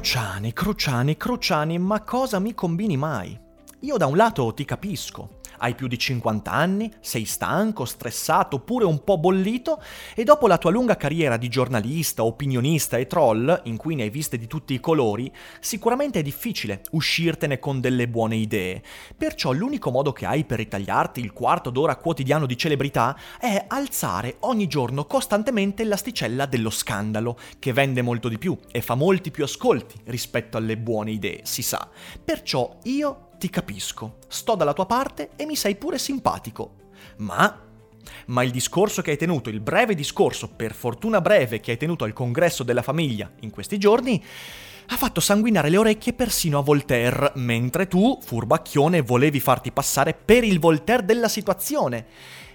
Cruciani, 0.00 0.54
Cruciani, 0.54 1.16
Cruciani, 1.18 1.78
ma 1.78 2.02
cosa 2.02 2.38
mi 2.38 2.54
combini 2.54 2.96
mai? 2.96 3.38
Io 3.80 3.98
da 3.98 4.06
un 4.06 4.16
lato 4.16 4.54
ti 4.54 4.64
capisco, 4.64 5.39
hai 5.60 5.74
più 5.74 5.86
di 5.86 5.98
50 5.98 6.50
anni, 6.50 6.92
sei 7.00 7.24
stanco, 7.24 7.84
stressato 7.84 8.56
oppure 8.56 8.84
un 8.84 9.04
po' 9.04 9.18
bollito 9.18 9.82
e 10.14 10.24
dopo 10.24 10.46
la 10.46 10.58
tua 10.58 10.70
lunga 10.70 10.96
carriera 10.96 11.36
di 11.36 11.48
giornalista, 11.48 12.24
opinionista 12.24 12.96
e 12.96 13.06
troll, 13.06 13.60
in 13.64 13.76
cui 13.76 13.94
ne 13.94 14.04
hai 14.04 14.10
viste 14.10 14.36
di 14.36 14.46
tutti 14.46 14.74
i 14.74 14.80
colori, 14.80 15.32
sicuramente 15.60 16.18
è 16.20 16.22
difficile 16.22 16.82
uscirtene 16.90 17.58
con 17.58 17.80
delle 17.80 18.08
buone 18.08 18.36
idee. 18.36 18.82
Perciò 19.16 19.52
l'unico 19.52 19.90
modo 19.90 20.12
che 20.12 20.26
hai 20.26 20.44
per 20.44 20.58
ritagliarti 20.58 21.20
il 21.20 21.32
quarto 21.32 21.70
d'ora 21.70 21.96
quotidiano 21.96 22.46
di 22.46 22.56
celebrità 22.56 23.16
è 23.38 23.64
alzare 23.68 24.36
ogni 24.40 24.66
giorno 24.66 25.04
costantemente 25.04 25.84
l'asticella 25.84 26.46
dello 26.46 26.70
scandalo, 26.70 27.38
che 27.58 27.72
vende 27.72 28.02
molto 28.02 28.28
di 28.28 28.38
più 28.38 28.58
e 28.70 28.80
fa 28.80 28.94
molti 28.94 29.30
più 29.30 29.44
ascolti 29.44 30.00
rispetto 30.04 30.56
alle 30.56 30.76
buone 30.76 31.12
idee, 31.12 31.40
si 31.44 31.62
sa. 31.62 31.88
Perciò 32.24 32.78
io 32.84 33.29
ti 33.40 33.48
capisco, 33.48 34.18
sto 34.28 34.54
dalla 34.54 34.74
tua 34.74 34.84
parte 34.84 35.30
e 35.34 35.46
mi 35.46 35.56
sei 35.56 35.74
pure 35.76 35.98
simpatico. 35.98 36.74
Ma... 37.16 37.64
Ma 38.26 38.42
il 38.42 38.50
discorso 38.50 39.02
che 39.02 39.12
hai 39.12 39.16
tenuto, 39.16 39.48
il 39.50 39.60
breve 39.60 39.94
discorso, 39.94 40.48
per 40.48 40.74
fortuna 40.74 41.20
breve, 41.20 41.60
che 41.60 41.70
hai 41.70 41.76
tenuto 41.76 42.04
al 42.04 42.12
congresso 42.12 42.62
della 42.62 42.82
famiglia 42.82 43.30
in 43.40 43.50
questi 43.50 43.78
giorni, 43.78 44.22
ha 44.86 44.96
fatto 44.96 45.20
sanguinare 45.20 45.70
le 45.70 45.76
orecchie 45.76 46.12
persino 46.12 46.58
a 46.58 46.62
Voltaire, 46.62 47.32
mentre 47.36 47.88
tu, 47.88 48.18
furbacchione, 48.20 49.00
volevi 49.00 49.40
farti 49.40 49.70
passare 49.70 50.12
per 50.14 50.44
il 50.44 50.58
Voltaire 50.58 51.04
della 51.04 51.28
situazione. 51.28 52.06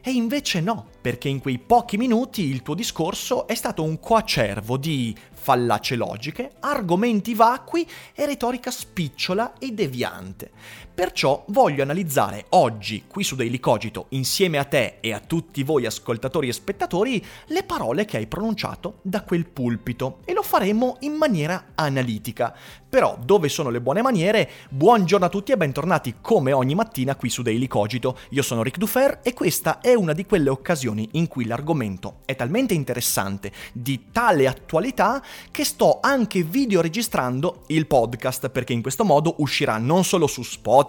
E 0.01 0.11
invece 0.11 0.61
no, 0.61 0.87
perché 1.01 1.29
in 1.29 1.39
quei 1.39 1.57
pochi 1.57 1.97
minuti 1.97 2.43
il 2.43 2.61
tuo 2.61 2.75
discorso 2.75 3.47
è 3.47 3.55
stato 3.55 3.81
un 3.81 3.99
coacervo 3.99 4.77
di 4.77 5.15
fallacie 5.45 5.95
logiche, 5.95 6.53
argomenti 6.61 7.35
vacui 7.35 7.87
e 8.15 8.25
retorica 8.25 8.71
spicciola 8.71 9.53
e 9.59 9.73
deviante. 9.73 10.49
Perciò 10.95 11.43
voglio 11.49 11.83
analizzare 11.83 12.45
oggi, 12.51 13.03
qui 13.05 13.25
su 13.25 13.35
Daily 13.35 13.59
Cogito, 13.59 14.05
insieme 14.11 14.57
a 14.57 14.63
te 14.63 14.99
e 15.01 15.11
a 15.11 15.19
tutti 15.19 15.61
voi 15.61 15.85
ascoltatori 15.85 16.47
e 16.47 16.53
spettatori, 16.53 17.21
le 17.47 17.63
parole 17.63 18.05
che 18.05 18.15
hai 18.15 18.27
pronunciato 18.27 18.99
da 19.01 19.21
quel 19.23 19.45
pulpito 19.45 20.19
e 20.23 20.31
lo 20.31 20.41
faremo 20.41 20.95
in 21.01 21.11
maniera 21.11 21.71
analitica. 21.75 22.55
Però, 22.87 23.17
dove 23.21 23.49
sono 23.49 23.71
le 23.71 23.81
buone 23.81 24.01
maniere? 24.01 24.49
Buongiorno 24.69 25.25
a 25.25 25.29
tutti 25.29 25.51
e 25.51 25.57
bentornati 25.57 26.15
come 26.21 26.53
ogni 26.53 26.75
mattina 26.75 27.17
qui 27.17 27.29
su 27.29 27.41
Daily 27.41 27.67
Cogito. 27.67 28.17
Io 28.29 28.41
sono 28.41 28.63
Ric 28.63 28.77
Dufer 28.77 29.19
e 29.21 29.33
questa 29.33 29.81
è 29.81 29.93
una 29.93 30.13
di 30.13 30.25
quelle 30.25 30.49
occasioni 30.49 31.09
in 31.13 31.27
cui 31.27 31.43
l'argomento 31.43 32.19
è 32.23 32.37
talmente 32.37 32.73
interessante, 32.73 33.51
di 33.73 34.05
tale 34.13 34.47
attualità, 34.47 35.21
che 35.51 35.65
sto 35.65 35.99
anche 36.01 36.41
videoregistrando 36.41 37.63
il 37.67 37.85
podcast 37.85 38.47
perché 38.47 38.71
in 38.71 38.81
questo 38.81 39.03
modo 39.03 39.35
uscirà 39.39 39.77
non 39.77 40.05
solo 40.05 40.25
su 40.25 40.41
Spotify, 40.41 40.83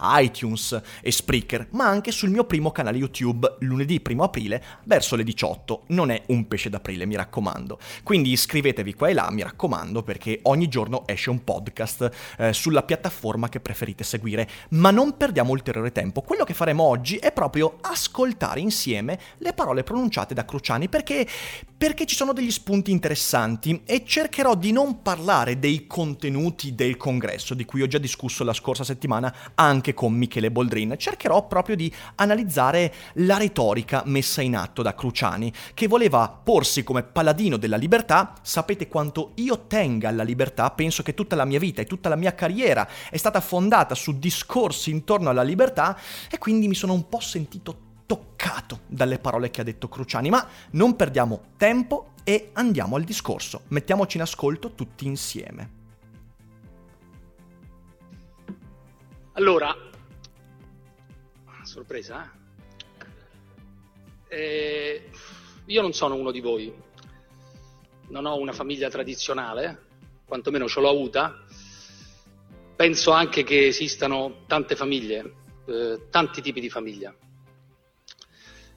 iTunes 0.00 0.80
e 1.00 1.10
Spreaker, 1.10 1.68
ma 1.70 1.86
anche 1.86 2.10
sul 2.10 2.30
mio 2.30 2.44
primo 2.44 2.70
canale 2.70 2.98
YouTube 2.98 3.56
lunedì 3.60 4.00
1 4.04 4.22
aprile 4.22 4.62
verso 4.84 5.16
le 5.16 5.24
18. 5.24 5.84
Non 5.88 6.10
è 6.10 6.22
un 6.28 6.46
pesce 6.48 6.70
d'aprile, 6.70 7.06
mi 7.06 7.16
raccomando. 7.16 7.78
Quindi 8.02 8.30
iscrivetevi 8.32 8.94
qua 8.94 9.08
e 9.08 9.14
là, 9.14 9.30
mi 9.30 9.42
raccomando, 9.42 10.02
perché 10.02 10.40
ogni 10.42 10.68
giorno 10.68 11.06
esce 11.06 11.30
un 11.30 11.44
podcast 11.44 12.10
eh, 12.38 12.52
sulla 12.52 12.82
piattaforma 12.82 13.48
che 13.48 13.60
preferite 13.60 14.04
seguire. 14.04 14.48
Ma 14.70 14.90
non 14.90 15.16
perdiamo 15.16 15.50
ulteriore 15.50 15.92
tempo. 15.92 16.22
Quello 16.22 16.44
che 16.44 16.54
faremo 16.54 16.84
oggi 16.84 17.16
è 17.16 17.32
proprio 17.32 17.78
ascoltare 17.80 18.60
insieme 18.60 19.18
le 19.38 19.52
parole 19.52 19.82
pronunciate 19.82 20.34
da 20.34 20.44
Cruciani 20.44 20.88
perché, 20.88 21.26
perché 21.84 22.06
ci 22.06 22.16
sono 22.16 22.32
degli 22.32 22.50
spunti 22.50 22.90
interessanti 22.90 23.82
e 23.84 24.06
cercherò 24.06 24.54
di 24.54 24.72
non 24.72 25.02
parlare 25.02 25.58
dei 25.58 25.86
contenuti 25.86 26.74
del 26.74 26.96
congresso 26.96 27.52
di 27.52 27.66
cui 27.66 27.82
ho 27.82 27.86
già 27.86 27.98
discusso 27.98 28.42
la 28.42 28.54
scorsa 28.54 28.84
settimana 28.84 29.52
anche 29.54 29.92
con 29.92 30.14
Michele 30.14 30.50
Boldrin. 30.50 30.94
Cercherò 30.96 31.46
proprio 31.46 31.76
di 31.76 31.92
analizzare 32.14 32.90
la 33.16 33.36
retorica 33.36 34.02
messa 34.06 34.40
in 34.40 34.56
atto 34.56 34.80
da 34.80 34.94
Cruciani, 34.94 35.52
che 35.74 35.86
voleva 35.86 36.26
porsi 36.42 36.82
come 36.82 37.02
paladino 37.02 37.58
della 37.58 37.76
libertà. 37.76 38.32
Sapete 38.40 38.88
quanto 38.88 39.32
io 39.34 39.66
tenga 39.66 40.08
alla 40.08 40.22
libertà, 40.22 40.70
penso 40.70 41.02
che 41.02 41.12
tutta 41.12 41.36
la 41.36 41.44
mia 41.44 41.58
vita 41.58 41.82
e 41.82 41.84
tutta 41.84 42.08
la 42.08 42.16
mia 42.16 42.34
carriera 42.34 42.88
è 43.10 43.18
stata 43.18 43.42
fondata 43.42 43.94
su 43.94 44.18
discorsi 44.18 44.90
intorno 44.90 45.28
alla 45.28 45.42
libertà 45.42 45.98
e 46.30 46.38
quindi 46.38 46.66
mi 46.66 46.74
sono 46.74 46.94
un 46.94 47.10
po' 47.10 47.20
sentito 47.20 47.83
toccato 48.06 48.80
dalle 48.86 49.18
parole 49.18 49.50
che 49.50 49.60
ha 49.60 49.64
detto 49.64 49.88
Cruciani, 49.88 50.30
ma 50.30 50.46
non 50.72 50.96
perdiamo 50.96 51.52
tempo 51.56 52.12
e 52.24 52.50
andiamo 52.54 52.96
al 52.96 53.04
discorso. 53.04 53.62
Mettiamoci 53.68 54.16
in 54.16 54.22
ascolto 54.22 54.72
tutti 54.74 55.06
insieme. 55.06 55.82
Allora, 59.32 59.74
sorpresa, 61.64 62.30
eh? 64.28 64.36
eh? 64.36 65.10
Io 65.66 65.82
non 65.82 65.92
sono 65.92 66.14
uno 66.14 66.30
di 66.30 66.40
voi, 66.40 66.72
non 68.08 68.26
ho 68.26 68.38
una 68.38 68.52
famiglia 68.52 68.88
tradizionale, 68.90 69.86
quantomeno 70.24 70.68
ce 70.68 70.80
l'ho 70.80 70.90
avuta. 70.90 71.42
Penso 72.76 73.12
anche 73.12 73.44
che 73.44 73.66
esistano 73.66 74.44
tante 74.46 74.76
famiglie, 74.76 75.34
eh, 75.66 76.06
tanti 76.10 76.42
tipi 76.42 76.60
di 76.60 76.68
famiglia. 76.68 77.14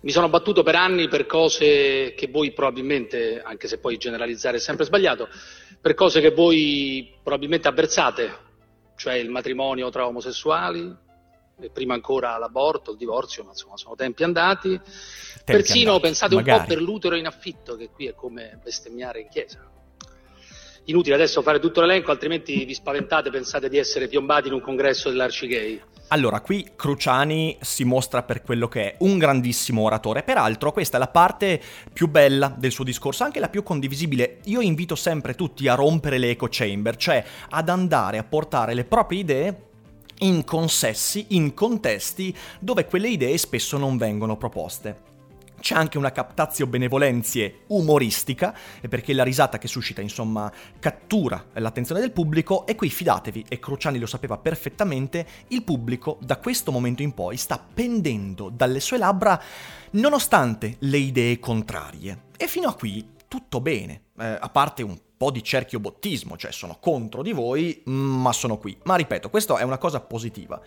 Mi 0.07 0.13
sono 0.13 0.29
battuto 0.29 0.63
per 0.63 0.75
anni 0.75 1.09
per 1.09 1.25
cose 1.25 2.13
che 2.15 2.29
voi 2.31 2.53
probabilmente, 2.53 3.41
anche 3.41 3.67
se 3.67 3.77
poi 3.77 3.97
generalizzare 3.97 4.55
è 4.55 4.59
sempre 4.61 4.85
sbagliato, 4.85 5.27
per 5.81 5.95
cose 5.95 6.21
che 6.21 6.31
voi 6.31 7.13
probabilmente 7.21 7.67
avversate, 7.67 8.37
cioè 8.95 9.15
il 9.15 9.29
matrimonio 9.29 9.89
tra 9.89 10.07
omosessuali, 10.07 10.95
e 11.59 11.69
prima 11.71 11.93
ancora 11.93 12.37
l'aborto, 12.37 12.91
il 12.91 12.97
divorzio, 12.97 13.43
ma 13.43 13.49
insomma 13.49 13.75
sono 13.75 13.95
tempi 13.95 14.23
andati. 14.23 14.69
Tempi 14.69 15.43
Persino 15.43 15.95
andati, 15.95 16.07
pensate 16.07 16.35
magari. 16.35 16.59
un 16.59 16.65
po' 16.65 16.73
per 16.73 16.81
l'utero 16.81 17.15
in 17.17 17.25
affitto, 17.25 17.75
che 17.75 17.89
qui 17.89 18.07
è 18.07 18.13
come 18.13 18.61
bestemmiare 18.63 19.19
in 19.19 19.27
chiesa 19.27 19.71
inutile 20.85 21.15
adesso 21.15 21.41
fare 21.41 21.59
tutto 21.59 21.81
l'elenco, 21.81 22.11
altrimenti 22.11 22.63
vi 22.63 22.73
spaventate, 22.73 23.29
pensate 23.29 23.67
di 23.67 23.77
essere 23.77 24.07
piombati 24.07 24.47
in 24.47 24.53
un 24.53 24.61
congresso 24.61 25.09
dell'Arcigay. 25.09 25.81
Allora, 26.09 26.39
qui 26.39 26.65
Cruciani 26.73 27.57
si 27.59 27.83
mostra 27.83 28.23
per 28.23 28.41
quello 28.41 28.69
che 28.69 28.93
è 28.93 28.95
un 28.99 29.17
grandissimo 29.17 29.81
oratore. 29.81 30.23
Peraltro, 30.23 30.71
questa 30.71 30.95
è 30.95 30.99
la 30.99 31.09
parte 31.09 31.61
più 31.91 32.07
bella 32.07 32.53
del 32.57 32.71
suo 32.71 32.85
discorso, 32.85 33.25
anche 33.25 33.41
la 33.41 33.49
più 33.49 33.61
condivisibile. 33.61 34.39
Io 34.45 34.61
invito 34.61 34.95
sempre 34.95 35.35
tutti 35.35 35.67
a 35.67 35.75
rompere 35.75 36.17
le 36.17 36.29
echo 36.29 36.47
chamber, 36.49 36.95
cioè 36.95 37.21
ad 37.49 37.67
andare 37.67 38.19
a 38.19 38.23
portare 38.23 38.73
le 38.73 38.85
proprie 38.85 39.19
idee 39.19 39.61
in 40.19 40.45
consessi, 40.45 41.25
in 41.29 41.53
contesti 41.53 42.33
dove 42.59 42.85
quelle 42.85 43.09
idee 43.09 43.37
spesso 43.37 43.77
non 43.77 43.97
vengono 43.97 44.37
proposte. 44.37 45.06
C'è 45.67 45.75
anche 45.75 45.97
una 45.97 46.13
captazio 46.13 46.65
benevolenzie 46.65 47.63
umoristica, 47.67 48.55
perché 48.87 49.11
la 49.11 49.25
risata 49.25 49.57
che 49.57 49.67
suscita, 49.67 49.99
insomma, 49.99 50.49
cattura 50.79 51.47
l'attenzione 51.55 51.99
del 51.99 52.13
pubblico 52.13 52.65
e 52.65 52.75
qui 52.75 52.89
fidatevi, 52.89 53.47
e 53.49 53.59
Cruciani 53.59 53.99
lo 53.99 54.05
sapeva 54.05 54.37
perfettamente, 54.37 55.27
il 55.49 55.65
pubblico 55.65 56.19
da 56.21 56.37
questo 56.37 56.71
momento 56.71 57.01
in 57.01 57.13
poi 57.13 57.35
sta 57.35 57.59
pendendo 57.59 58.47
dalle 58.47 58.79
sue 58.79 58.97
labbra 58.97 59.43
nonostante 59.91 60.77
le 60.79 60.99
idee 60.99 61.37
contrarie. 61.37 62.27
E 62.37 62.47
fino 62.47 62.69
a 62.69 62.73
qui 62.73 63.05
tutto 63.27 63.59
bene, 63.59 64.03
eh, 64.19 64.37
a 64.39 64.47
parte 64.47 64.83
un 64.83 64.97
po' 65.17 65.31
di 65.31 65.43
cerchiobottismo, 65.43 66.37
cioè 66.37 66.53
sono 66.53 66.77
contro 66.79 67.21
di 67.21 67.33
voi, 67.33 67.81
ma 67.87 68.31
sono 68.31 68.57
qui. 68.57 68.79
Ma 68.83 68.95
ripeto, 68.95 69.29
questa 69.29 69.57
è 69.57 69.63
una 69.63 69.77
cosa 69.77 69.99
positiva. 69.99 70.61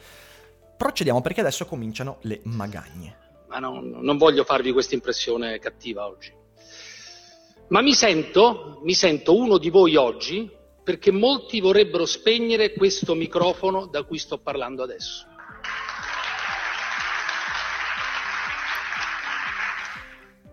Procediamo 0.77 1.23
perché 1.23 1.41
adesso 1.41 1.65
cominciano 1.65 2.19
le 2.25 2.41
magagne 2.43 3.29
ma 3.51 3.59
non, 3.59 3.99
non 4.01 4.17
voglio 4.17 4.45
farvi 4.45 4.71
questa 4.71 4.95
impressione 4.95 5.59
cattiva 5.59 6.07
oggi. 6.07 6.33
Ma 7.69 7.83
mi 7.83 7.93
sento, 7.93 8.79
mi 8.85 8.95
sento 8.95 9.37
uno 9.37 9.59
di 9.59 9.71
voi 9.71 9.97
oggi 9.97 10.49
perché 10.85 11.11
molti 11.11 11.61
vorrebbero 11.61 12.07
spegnere 12.07 12.73
questo 12.73 13.15
microfono 13.15 13.87
da 13.87 14.05
cui 14.05 14.19
sto 14.19 14.39
parlando 14.39 14.85
adesso. 14.85 15.27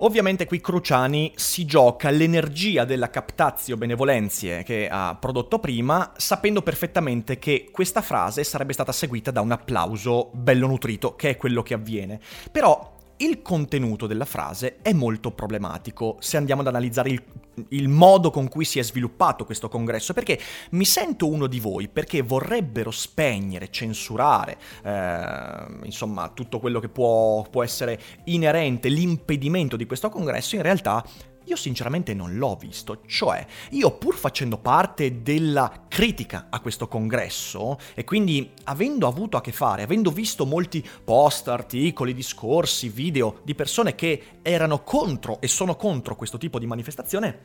Ovviamente 0.02 0.46
qui 0.46 0.62
Cruciani 0.62 1.32
si 1.36 1.66
gioca 1.66 2.12
l'energia 2.12 2.86
della 2.86 3.10
captazio 3.10 3.78
benevolenzie 3.78 4.62
che 4.62 4.88
ha 4.88 5.18
prodotto 5.20 5.58
prima, 5.58 6.12
sapendo 6.18 6.62
perfettamente 6.62 7.40
che 7.40 7.70
questa 7.72 8.04
frase 8.04 8.44
sarebbe 8.44 8.74
stata 8.74 8.92
seguita 8.92 9.32
da 9.32 9.42
un 9.42 9.52
applauso 9.52 10.30
bello 10.34 10.68
nutrito, 10.68 11.16
che 11.16 11.32
è 11.32 11.36
quello 11.36 11.64
che 11.64 11.74
avviene. 11.74 12.20
Però 12.52 12.94
il 13.18 13.42
contenuto 13.42 14.06
della 14.06 14.26
frase 14.26 14.78
è 14.84 14.94
molto 14.94 15.32
problematico 15.32 16.18
se 16.20 16.38
andiamo 16.38 16.62
ad 16.62 16.68
analizzare 16.68 17.10
il, 17.10 17.24
il, 17.70 17.88
modo 17.88 18.32
con 18.32 18.48
cui 18.48 18.66
si 18.66 18.80
è 18.80 18.84
sviluppato 18.84 19.46
questo 19.46 19.70
congresso, 19.70 20.14
perché 20.14 20.40
mi 20.72 20.86
sento 20.86 21.28
uno 21.28 21.48
di 21.48 21.60
voi 21.60 21.88
perché 21.88 22.22
vorrebbero 22.22 22.92
spegnere, 22.92 23.70
censurare, 23.70 24.58
eh, 24.84 25.66
insomma 25.84 26.30
tutto 26.30 26.60
quello 26.60 26.80
che 26.80 26.90
può, 26.90 27.42
può 27.50 27.64
essere 27.64 28.00
inerente, 28.26 28.90
l'impedimento 28.90 29.76
di 29.76 29.86
questo 29.86 30.10
congresso, 30.10 30.56
in 30.56 30.62
realtà 30.62 31.04
io 31.48 31.56
sinceramente 31.56 32.14
non 32.14 32.36
l'ho 32.36 32.58
visto, 32.60 33.02
cioè 33.08 33.46
io 33.72 33.92
pur 33.92 34.16
facendo 34.16 34.58
parte 34.58 35.22
della 35.22 35.86
critica 35.88 36.48
a 36.50 36.60
questo 36.60 36.90
congresso 36.90 37.78
e 37.94 38.04
quindi 38.04 38.52
avendo 38.66 39.08
avuto 39.08 39.38
a 39.38 39.42
che 39.42 39.54
fare, 39.54 39.84
avendo 39.84 40.12
visto 40.12 40.46
molti 40.46 40.86
post, 41.04 41.48
articoli, 41.48 42.14
discorsi, 42.14 42.90
video 42.90 43.40
di 43.44 43.56
persone 43.56 43.96
che 43.96 44.40
erano 44.42 44.84
contro 44.84 45.40
e 45.40 45.48
sono 45.48 45.78
contro 45.78 46.18
questo 46.18 46.38
tipo 46.38 46.60
di 46.60 46.66
manifestazione, 46.66 47.40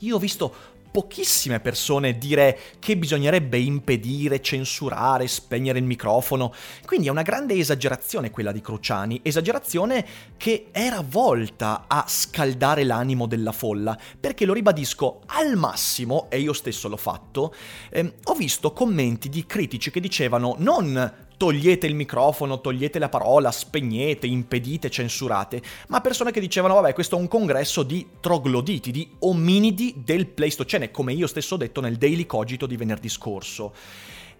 io 0.00 0.16
ho 0.16 0.18
visto 0.18 0.54
pochissime 0.92 1.58
persone 1.58 2.18
dire 2.18 2.56
che 2.78 2.96
bisognerebbe 2.96 3.58
impedire, 3.58 4.42
censurare, 4.42 5.26
spegnere 5.26 5.78
il 5.78 5.84
microfono. 5.84 6.52
Quindi 6.84 7.08
è 7.08 7.10
una 7.10 7.22
grande 7.22 7.54
esagerazione 7.54 8.30
quella 8.30 8.52
di 8.52 8.60
Cruciani, 8.60 9.20
esagerazione 9.24 10.06
che 10.36 10.66
era 10.70 11.02
volta 11.04 11.86
a 11.88 12.04
scaldare 12.06 12.84
l'animo 12.84 13.26
della 13.26 13.52
folla, 13.52 13.98
perché 14.20 14.44
lo 14.44 14.52
ribadisco, 14.52 15.22
al 15.26 15.56
massimo, 15.56 16.26
e 16.28 16.38
io 16.40 16.52
stesso 16.52 16.88
l'ho 16.88 16.96
fatto, 16.98 17.54
ehm, 17.90 18.12
ho 18.24 18.34
visto 18.34 18.72
commenti 18.72 19.30
di 19.30 19.46
critici 19.46 19.90
che 19.90 20.00
dicevano 20.00 20.56
non 20.58 21.30
togliete 21.42 21.88
il 21.88 21.96
microfono, 21.96 22.60
togliete 22.60 23.00
la 23.00 23.08
parola, 23.08 23.50
spegnete, 23.50 24.28
impedite, 24.28 24.88
censurate, 24.88 25.60
ma 25.88 26.00
persone 26.00 26.30
che 26.30 26.38
dicevano 26.38 26.74
vabbè 26.74 26.92
questo 26.92 27.16
è 27.16 27.18
un 27.18 27.26
congresso 27.26 27.82
di 27.82 28.06
trogloditi, 28.20 28.92
di 28.92 29.10
ominidi 29.18 29.92
del 30.04 30.28
Pleistocene, 30.28 30.92
come 30.92 31.14
io 31.14 31.26
stesso 31.26 31.54
ho 31.54 31.58
detto 31.58 31.80
nel 31.80 31.96
Daily 31.96 32.26
Cogito 32.26 32.66
di 32.66 32.76
venerdì 32.76 33.08
scorso. 33.08 33.74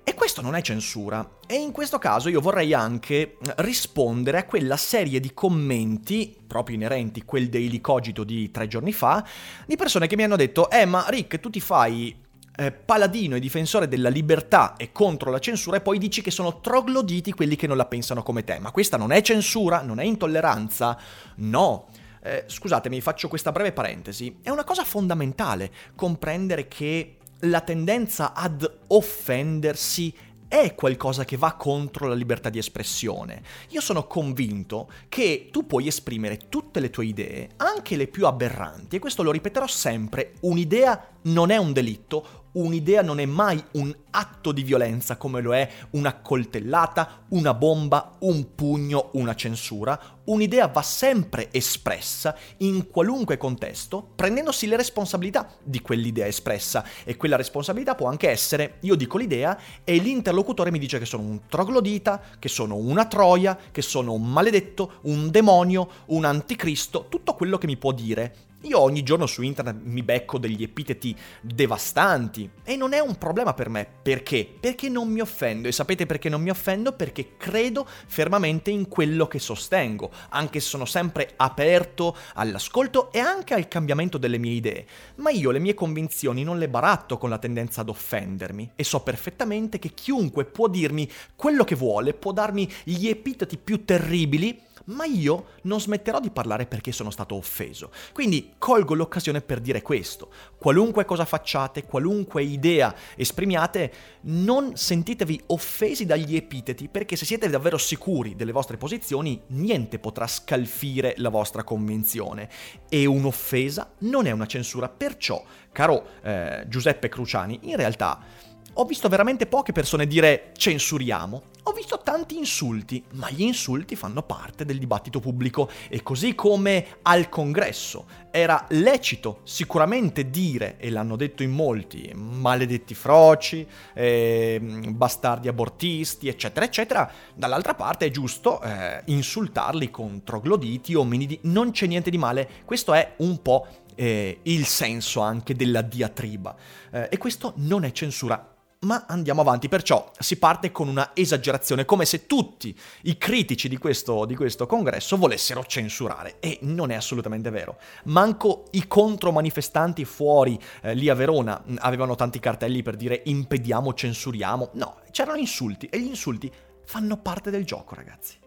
E 0.04 0.14
questo 0.14 0.42
non 0.42 0.54
è 0.54 0.62
censura. 0.62 1.38
E 1.44 1.56
in 1.56 1.72
questo 1.72 1.98
caso 1.98 2.28
io 2.28 2.40
vorrei 2.40 2.72
anche 2.72 3.36
rispondere 3.56 4.38
a 4.38 4.44
quella 4.44 4.76
serie 4.76 5.18
di 5.18 5.34
commenti, 5.34 6.36
proprio 6.46 6.76
inerenti 6.76 7.18
a 7.18 7.24
quel 7.24 7.48
daily 7.48 7.80
cogito 7.80 8.22
di 8.22 8.52
tre 8.52 8.68
giorni 8.68 8.92
fa, 8.92 9.26
di 9.66 9.74
persone 9.74 10.06
che 10.06 10.14
mi 10.14 10.22
hanno 10.22 10.36
detto, 10.36 10.70
eh 10.70 10.84
ma 10.84 11.04
Rick, 11.08 11.40
tu 11.40 11.50
ti 11.50 11.60
fai 11.60 12.14
eh, 12.56 12.70
paladino 12.70 13.36
e 13.36 13.40
difensore 13.40 13.88
della 13.88 14.08
libertà 14.08 14.76
e 14.76 14.92
contro 14.92 15.30
la 15.30 15.38
censura 15.38 15.76
e 15.76 15.80
poi 15.80 15.98
dici 15.98 16.22
che 16.22 16.30
sono 16.30 16.60
trogloditi 16.60 17.32
quelli 17.32 17.56
che 17.56 17.66
non 17.66 17.76
la 17.76 17.86
pensano 17.86 18.22
come 18.22 18.44
te. 18.44 18.58
Ma 18.58 18.70
questa 18.70 18.96
non 18.96 19.12
è 19.12 19.20
censura, 19.22 19.82
non 19.82 19.98
è 19.98 20.04
intolleranza? 20.04 20.98
No. 21.36 21.88
Eh, 22.24 22.44
scusatemi, 22.46 23.00
faccio 23.00 23.28
questa 23.28 23.52
breve 23.52 23.72
parentesi. 23.72 24.38
È 24.42 24.50
una 24.50 24.64
cosa 24.64 24.84
fondamentale 24.84 25.72
comprendere 25.96 26.68
che 26.68 27.16
la 27.40 27.60
tendenza 27.60 28.32
ad 28.34 28.70
offendersi 28.88 30.14
è 30.52 30.74
qualcosa 30.74 31.24
che 31.24 31.38
va 31.38 31.54
contro 31.54 32.06
la 32.06 32.14
libertà 32.14 32.50
di 32.50 32.58
espressione. 32.58 33.42
Io 33.70 33.80
sono 33.80 34.06
convinto 34.06 34.90
che 35.08 35.48
tu 35.50 35.66
puoi 35.66 35.86
esprimere 35.86 36.40
tutte 36.50 36.78
le 36.78 36.90
tue 36.90 37.06
idee, 37.06 37.52
anche 37.56 37.96
le 37.96 38.06
più 38.06 38.26
aberranti, 38.26 38.96
e 38.96 38.98
questo 38.98 39.22
lo 39.22 39.30
ripeterò 39.30 39.66
sempre, 39.66 40.34
un'idea 40.40 41.08
non 41.22 41.50
è 41.50 41.56
un 41.56 41.72
delitto, 41.72 42.41
un'idea 42.52 43.02
non 43.02 43.20
è 43.20 43.26
mai 43.26 43.62
un 43.72 43.94
atto 44.10 44.52
di 44.52 44.62
violenza 44.62 45.16
come 45.16 45.40
lo 45.40 45.54
è 45.54 45.68
una 45.90 46.16
coltellata, 46.16 47.24
una 47.28 47.54
bomba, 47.54 48.16
un 48.20 48.54
pugno, 48.54 49.10
una 49.12 49.34
censura. 49.34 49.98
Un'idea 50.24 50.68
va 50.68 50.82
sempre 50.82 51.48
espressa 51.50 52.36
in 52.58 52.88
qualunque 52.88 53.36
contesto, 53.36 54.12
prendendosi 54.14 54.66
le 54.66 54.76
responsabilità 54.76 55.48
di 55.62 55.80
quell'idea 55.80 56.26
espressa. 56.26 56.84
E 57.04 57.16
quella 57.16 57.36
responsabilità 57.36 57.94
può 57.94 58.08
anche 58.08 58.28
essere, 58.28 58.76
io 58.80 58.94
dico 58.94 59.18
l'idea 59.18 59.58
e 59.82 59.96
l'interlocutore 59.96 60.70
mi 60.70 60.78
dice 60.78 60.98
che 60.98 61.06
sono 61.06 61.22
un 61.22 61.40
troglodita, 61.48 62.20
che 62.38 62.48
sono 62.48 62.76
una 62.76 63.06
troia, 63.06 63.58
che 63.70 63.82
sono 63.82 64.12
un 64.12 64.30
maledetto, 64.30 64.98
un 65.02 65.30
demonio, 65.30 65.88
un 66.06 66.24
anticristo, 66.24 67.06
tutto 67.08 67.34
quello 67.34 67.58
che 67.58 67.66
mi 67.66 67.76
può 67.76 67.92
dire 67.92 68.50
io 68.62 68.78
ogni 68.78 69.02
giorno 69.02 69.26
su 69.26 69.42
internet 69.42 69.80
mi 69.82 70.02
becco 70.02 70.38
degli 70.38 70.62
epiteti 70.62 71.16
devastanti 71.40 72.48
e 72.62 72.76
non 72.76 72.92
è 72.92 73.00
un 73.00 73.16
problema 73.16 73.54
per 73.54 73.68
me. 73.68 73.86
Perché? 74.02 74.48
Perché 74.60 74.88
non 74.88 75.08
mi 75.08 75.20
offendo 75.20 75.68
e 75.68 75.72
sapete 75.72 76.06
perché 76.06 76.28
non 76.28 76.42
mi 76.42 76.50
offendo? 76.50 76.92
Perché 76.92 77.36
credo 77.36 77.86
fermamente 78.06 78.70
in 78.70 78.88
quello 78.88 79.26
che 79.26 79.38
sostengo, 79.38 80.10
anche 80.30 80.60
se 80.60 80.68
sono 80.68 80.84
sempre 80.84 81.32
aperto 81.36 82.16
all'ascolto 82.34 83.10
e 83.12 83.18
anche 83.18 83.54
al 83.54 83.68
cambiamento 83.68 84.18
delle 84.18 84.38
mie 84.38 84.52
idee. 84.52 84.86
Ma 85.16 85.30
io 85.30 85.50
le 85.50 85.58
mie 85.58 85.74
convinzioni 85.74 86.44
non 86.44 86.58
le 86.58 86.68
baratto 86.68 87.18
con 87.18 87.30
la 87.30 87.38
tendenza 87.38 87.80
ad 87.80 87.88
offendermi 87.88 88.72
e 88.76 88.84
so 88.84 89.00
perfettamente 89.00 89.78
che 89.78 89.90
chiunque 89.90 90.44
può 90.44 90.68
dirmi 90.68 91.10
quello 91.34 91.64
che 91.64 91.74
vuole, 91.74 92.14
può 92.14 92.32
darmi 92.32 92.70
gli 92.84 93.08
epiteti 93.08 93.56
più 93.56 93.84
terribili 93.84 94.70
ma 94.86 95.04
io 95.04 95.46
non 95.62 95.80
smetterò 95.80 96.20
di 96.20 96.30
parlare 96.30 96.66
perché 96.66 96.92
sono 96.92 97.10
stato 97.10 97.34
offeso. 97.34 97.90
Quindi 98.12 98.54
colgo 98.58 98.94
l'occasione 98.94 99.40
per 99.40 99.60
dire 99.60 99.82
questo. 99.82 100.30
Qualunque 100.56 101.04
cosa 101.04 101.24
facciate, 101.24 101.84
qualunque 101.84 102.42
idea 102.42 102.94
esprimiate, 103.16 103.92
non 104.22 104.76
sentitevi 104.76 105.42
offesi 105.46 106.06
dagli 106.06 106.36
epiteti 106.36 106.88
perché 106.88 107.16
se 107.16 107.24
siete 107.24 107.48
davvero 107.48 107.78
sicuri 107.78 108.36
delle 108.36 108.52
vostre 108.52 108.76
posizioni, 108.76 109.40
niente 109.48 109.98
potrà 109.98 110.26
scalfire 110.26 111.14
la 111.18 111.28
vostra 111.28 111.64
convinzione. 111.64 112.48
E 112.88 113.06
un'offesa 113.06 113.92
non 113.98 114.26
è 114.26 114.30
una 114.30 114.46
censura. 114.46 114.88
Perciò, 114.88 115.42
caro 115.72 116.06
eh, 116.22 116.64
Giuseppe 116.68 117.08
Cruciani, 117.08 117.60
in 117.62 117.76
realtà 117.76 118.50
ho 118.74 118.84
visto 118.84 119.08
veramente 119.08 119.46
poche 119.46 119.72
persone 119.72 120.06
dire 120.06 120.52
censuriamo. 120.56 121.42
Ho 121.64 121.72
visto 121.72 122.00
tanti 122.02 122.38
insulti, 122.38 123.04
ma 123.12 123.30
gli 123.30 123.42
insulti 123.42 123.94
fanno 123.94 124.22
parte 124.22 124.64
del 124.64 124.78
dibattito 124.78 125.20
pubblico. 125.20 125.68
E 125.88 126.02
così 126.02 126.34
come 126.34 126.86
al 127.02 127.28
congresso. 127.28 128.06
Era 128.30 128.64
lecito 128.70 129.40
sicuramente 129.44 130.30
dire, 130.30 130.76
e 130.78 130.88
l'hanno 130.88 131.16
detto 131.16 131.42
in 131.42 131.50
molti, 131.50 132.10
maledetti 132.14 132.94
froci, 132.94 133.66
eh, 133.92 134.58
bastardi 134.88 135.48
abortisti, 135.48 136.28
eccetera, 136.28 136.64
eccetera, 136.64 137.12
dall'altra 137.34 137.74
parte 137.74 138.06
è 138.06 138.10
giusto 138.10 138.62
eh, 138.62 139.02
insultarli 139.04 139.90
con 139.90 140.24
trogloditi, 140.24 140.94
ominidi, 140.94 141.38
non 141.42 141.72
c'è 141.72 141.86
niente 141.86 142.08
di 142.08 142.18
male, 142.18 142.48
questo 142.64 142.94
è 142.94 143.14
un 143.18 143.42
po' 143.42 143.66
eh, 143.94 144.38
il 144.44 144.64
senso 144.64 145.20
anche 145.20 145.54
della 145.54 145.82
diatriba. 145.82 146.56
Eh, 146.90 147.08
e 147.10 147.18
questo 147.18 147.52
non 147.56 147.84
è 147.84 147.92
censura 147.92 148.51
ma 148.82 149.04
andiamo 149.06 149.40
avanti, 149.40 149.68
perciò 149.68 150.10
si 150.18 150.38
parte 150.38 150.72
con 150.72 150.88
una 150.88 151.10
esagerazione, 151.14 151.84
come 151.84 152.04
se 152.04 152.26
tutti 152.26 152.76
i 153.02 153.16
critici 153.16 153.68
di 153.68 153.78
questo, 153.78 154.24
di 154.24 154.34
questo 154.34 154.66
congresso 154.66 155.16
volessero 155.16 155.64
censurare, 155.64 156.36
e 156.40 156.58
non 156.62 156.90
è 156.90 156.94
assolutamente 156.94 157.50
vero. 157.50 157.78
Manco 158.04 158.64
i 158.72 158.86
contromanifestanti 158.86 160.04
fuori 160.04 160.58
eh, 160.82 160.94
lì 160.94 161.08
a 161.08 161.14
Verona 161.14 161.62
avevano 161.78 162.14
tanti 162.14 162.40
cartelli 162.40 162.82
per 162.82 162.96
dire 162.96 163.22
impediamo, 163.24 163.94
censuriamo, 163.94 164.70
no, 164.74 165.00
c'erano 165.10 165.38
insulti, 165.38 165.86
e 165.86 166.00
gli 166.00 166.08
insulti 166.08 166.50
fanno 166.84 167.16
parte 167.18 167.50
del 167.50 167.64
gioco, 167.64 167.94
ragazzi. 167.94 168.38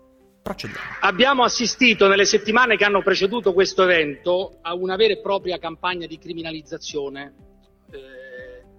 Procediamo. 0.41 0.97
Abbiamo 1.01 1.43
assistito 1.43 2.07
nelle 2.07 2.25
settimane 2.25 2.77
che 2.77 2.83
hanno 2.83 3.01
preceduto 3.01 3.51
questo 3.51 3.81
evento 3.81 4.59
a 4.61 4.75
una 4.75 4.95
vera 4.95 5.13
e 5.13 5.19
propria 5.19 5.57
campagna 5.57 6.05
di 6.05 6.19
criminalizzazione. 6.19 7.33
Eh, 7.89 8.24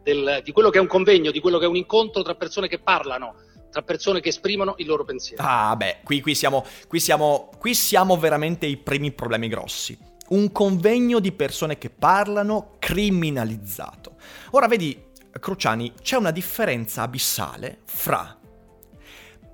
del, 0.07 0.41
di 0.45 0.53
quello 0.53 0.71
che 0.71 0.79
è 0.79 0.81
un 0.81 0.87
convegno, 0.87 1.33
di 1.33 1.41
quello 1.41 1.59
che 1.59 1.65
è 1.65 1.69
un 1.69 1.75
incontro 1.75 2.23
tra 2.23 2.37
persone 2.37 2.69
che 2.69 2.79
parlano, 2.79 3.35
tra 3.73 3.83
persone 3.83 4.21
che 4.21 4.29
esprimono 4.29 4.75
il 4.79 4.87
loro 4.87 5.05
pensiero. 5.05 5.43
Ah, 5.45 5.75
beh, 5.75 5.99
qui, 6.05 6.21
qui, 6.21 6.37
siamo, 6.37 6.65
qui, 6.87 7.01
siamo, 7.01 7.51
qui 7.59 7.75
siamo 7.75 8.17
veramente 8.17 8.67
i 8.67 8.77
primi 8.77 9.11
problemi 9.11 9.49
grossi. 9.49 9.99
Un 10.29 10.53
convegno 10.53 11.19
di 11.19 11.33
persone 11.33 11.77
che 11.77 11.91
parlano 11.91 12.77
criminalizzato. 12.79 14.15
Ora 14.53 14.69
vedi, 14.69 14.97
Cruciani, 15.41 15.93
c'è 16.01 16.17
una 16.17 16.31
differenza 16.31 17.03
abissale 17.03 17.81
fra 17.85 18.39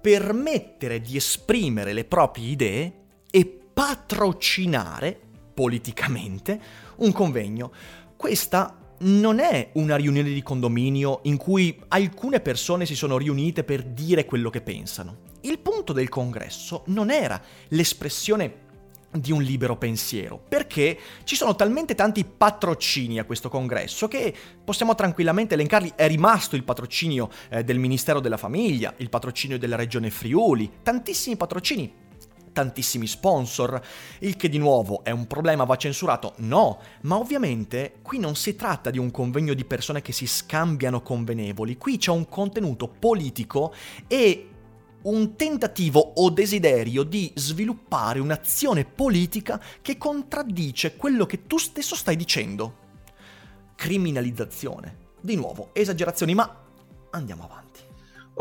permettere 0.02 1.00
di 1.00 1.16
esprimere 1.16 1.94
le 1.94 2.04
proprie 2.04 2.48
idee 2.48 2.92
e 3.30 3.46
patrocinare 3.72 5.18
politicamente 5.54 6.60
un 6.96 7.12
convegno. 7.12 7.72
Questa 8.16 8.81
non 9.02 9.38
è 9.38 9.70
una 9.74 9.96
riunione 9.96 10.30
di 10.30 10.42
condominio 10.42 11.20
in 11.24 11.36
cui 11.36 11.78
alcune 11.88 12.40
persone 12.40 12.86
si 12.86 12.94
sono 12.94 13.18
riunite 13.18 13.64
per 13.64 13.82
dire 13.82 14.24
quello 14.24 14.50
che 14.50 14.60
pensano. 14.60 15.30
Il 15.42 15.58
punto 15.58 15.92
del 15.92 16.08
congresso 16.08 16.82
non 16.86 17.10
era 17.10 17.40
l'espressione 17.68 18.60
di 19.12 19.30
un 19.30 19.42
libero 19.42 19.76
pensiero, 19.76 20.40
perché 20.48 20.98
ci 21.24 21.36
sono 21.36 21.54
talmente 21.54 21.94
tanti 21.94 22.24
patrocini 22.24 23.18
a 23.18 23.24
questo 23.24 23.50
congresso 23.50 24.08
che 24.08 24.34
possiamo 24.64 24.94
tranquillamente 24.94 25.54
elencarli. 25.54 25.92
È 25.94 26.06
rimasto 26.06 26.56
il 26.56 26.64
patrocinio 26.64 27.28
eh, 27.50 27.62
del 27.62 27.78
Ministero 27.78 28.20
della 28.20 28.38
Famiglia, 28.38 28.94
il 28.98 29.10
patrocinio 29.10 29.58
della 29.58 29.76
Regione 29.76 30.10
Friuli, 30.10 30.70
tantissimi 30.82 31.36
patrocini 31.36 32.01
tantissimi 32.52 33.06
sponsor, 33.06 33.80
il 34.20 34.36
che 34.36 34.48
di 34.48 34.58
nuovo 34.58 35.02
è 35.04 35.10
un 35.10 35.26
problema, 35.26 35.64
va 35.64 35.76
censurato? 35.76 36.34
No, 36.38 36.78
ma 37.02 37.16
ovviamente 37.16 37.94
qui 38.02 38.18
non 38.18 38.36
si 38.36 38.54
tratta 38.54 38.90
di 38.90 38.98
un 38.98 39.10
convegno 39.10 39.54
di 39.54 39.64
persone 39.64 40.02
che 40.02 40.12
si 40.12 40.26
scambiano 40.26 41.02
convenevoli, 41.02 41.76
qui 41.76 41.96
c'è 41.96 42.10
un 42.10 42.28
contenuto 42.28 42.88
politico 42.88 43.74
e 44.06 44.48
un 45.02 45.34
tentativo 45.34 45.98
o 45.98 46.30
desiderio 46.30 47.02
di 47.02 47.32
sviluppare 47.34 48.20
un'azione 48.20 48.84
politica 48.84 49.60
che 49.80 49.98
contraddice 49.98 50.96
quello 50.96 51.26
che 51.26 51.46
tu 51.46 51.58
stesso 51.58 51.96
stai 51.96 52.16
dicendo. 52.16 52.76
Criminalizzazione. 53.74 54.98
Di 55.20 55.34
nuovo, 55.36 55.70
esagerazioni, 55.72 56.34
ma 56.34 56.64
andiamo 57.10 57.44
avanti. 57.44 57.61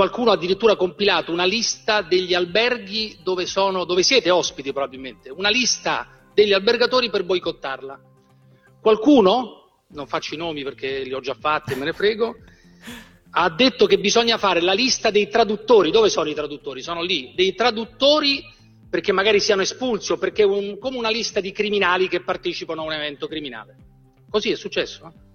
Qualcuno 0.02 0.32
ha 0.32 0.34
addirittura 0.34 0.76
compilato 0.76 1.32
una 1.32 1.46
lista 1.46 2.02
degli 2.02 2.34
alberghi 2.34 3.20
dove, 3.22 3.46
sono, 3.46 3.86
dove 3.86 4.02
siete 4.02 4.32
ospiti 4.32 4.72
probabilmente, 4.72 5.30
una 5.30 5.50
lista 5.50 6.24
degli 6.34 6.54
albergatori 6.54 7.12
per 7.12 7.24
boicottarla. 7.24 8.00
Qualcuno, 8.82 9.84
non 9.90 10.08
faccio 10.08 10.34
i 10.34 10.38
nomi 10.38 10.64
perché 10.64 11.04
li 11.04 11.14
ho 11.14 11.20
già 11.20 11.36
fatti 11.36 11.74
e 11.74 11.76
me 11.76 11.86
ne 11.86 11.94
frego, 11.94 12.36
ha 13.30 13.48
detto 13.52 13.86
che 13.86 14.00
bisogna 14.00 14.40
fare 14.40 14.60
la 14.60 14.74
lista 14.74 15.12
dei 15.12 15.30
traduttori. 15.30 15.92
Dove 15.92 16.10
sono 16.10 16.30
i 16.30 16.34
traduttori? 16.34 16.82
Sono 16.82 17.04
lì. 17.04 17.34
Dei 17.36 17.54
traduttori 17.54 18.44
perché 18.90 19.12
magari 19.12 19.40
siano 19.40 19.62
espulsi 19.62 20.14
o 20.14 20.18
perché 20.18 20.42
un, 20.42 20.80
come 20.80 20.98
una 20.98 21.12
lista 21.12 21.40
di 21.40 21.52
criminali 21.52 22.08
che 22.08 22.24
partecipano 22.24 22.82
a 22.82 22.86
un 22.86 22.94
evento 22.94 23.28
criminale. 23.28 23.76
Così 24.32 24.50
è 24.50 24.56
successo. 24.56 25.06
Eh? 25.06 25.31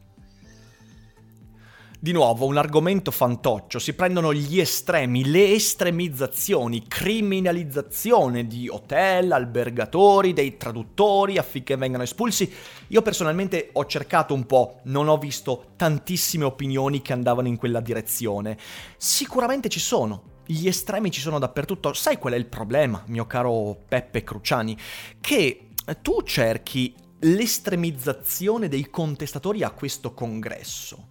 Di 1.98 2.12
nuovo, 2.12 2.44
un 2.44 2.58
argomento 2.58 3.10
fantoccio, 3.10 3.78
si 3.78 3.94
prendono 3.94 4.34
gli 4.34 4.60
estremi, 4.60 5.24
le 5.24 5.52
estremizzazioni, 5.52 6.86
criminalizzazione 6.86 8.46
di 8.46 8.68
hotel, 8.68 9.32
albergatori, 9.32 10.34
dei 10.34 10.58
traduttori 10.58 11.38
affinché 11.38 11.74
vengano 11.76 12.02
espulsi. 12.02 12.52
Io 12.88 13.00
personalmente 13.00 13.70
ho 13.72 13.86
cercato 13.86 14.34
un 14.34 14.44
po', 14.44 14.80
non 14.84 15.08
ho 15.08 15.16
visto 15.16 15.68
tantissime 15.76 16.44
opinioni 16.44 17.00
che 17.00 17.14
andavano 17.14 17.48
in 17.48 17.56
quella 17.56 17.80
direzione. 17.80 18.58
Sicuramente 18.98 19.70
ci 19.70 19.80
sono, 19.80 20.42
gli 20.44 20.68
estremi 20.68 21.10
ci 21.10 21.22
sono 21.22 21.38
dappertutto. 21.38 21.94
Sai 21.94 22.18
qual 22.18 22.34
è 22.34 22.36
il 22.36 22.46
problema, 22.46 23.02
mio 23.06 23.26
caro 23.26 23.74
Peppe 23.88 24.22
Cruciani? 24.22 24.76
Che 25.18 25.68
tu 26.02 26.20
cerchi 26.24 26.94
l'estremizzazione 27.20 28.68
dei 28.68 28.90
contestatori 28.90 29.62
a 29.62 29.70
questo 29.70 30.12
congresso 30.12 31.06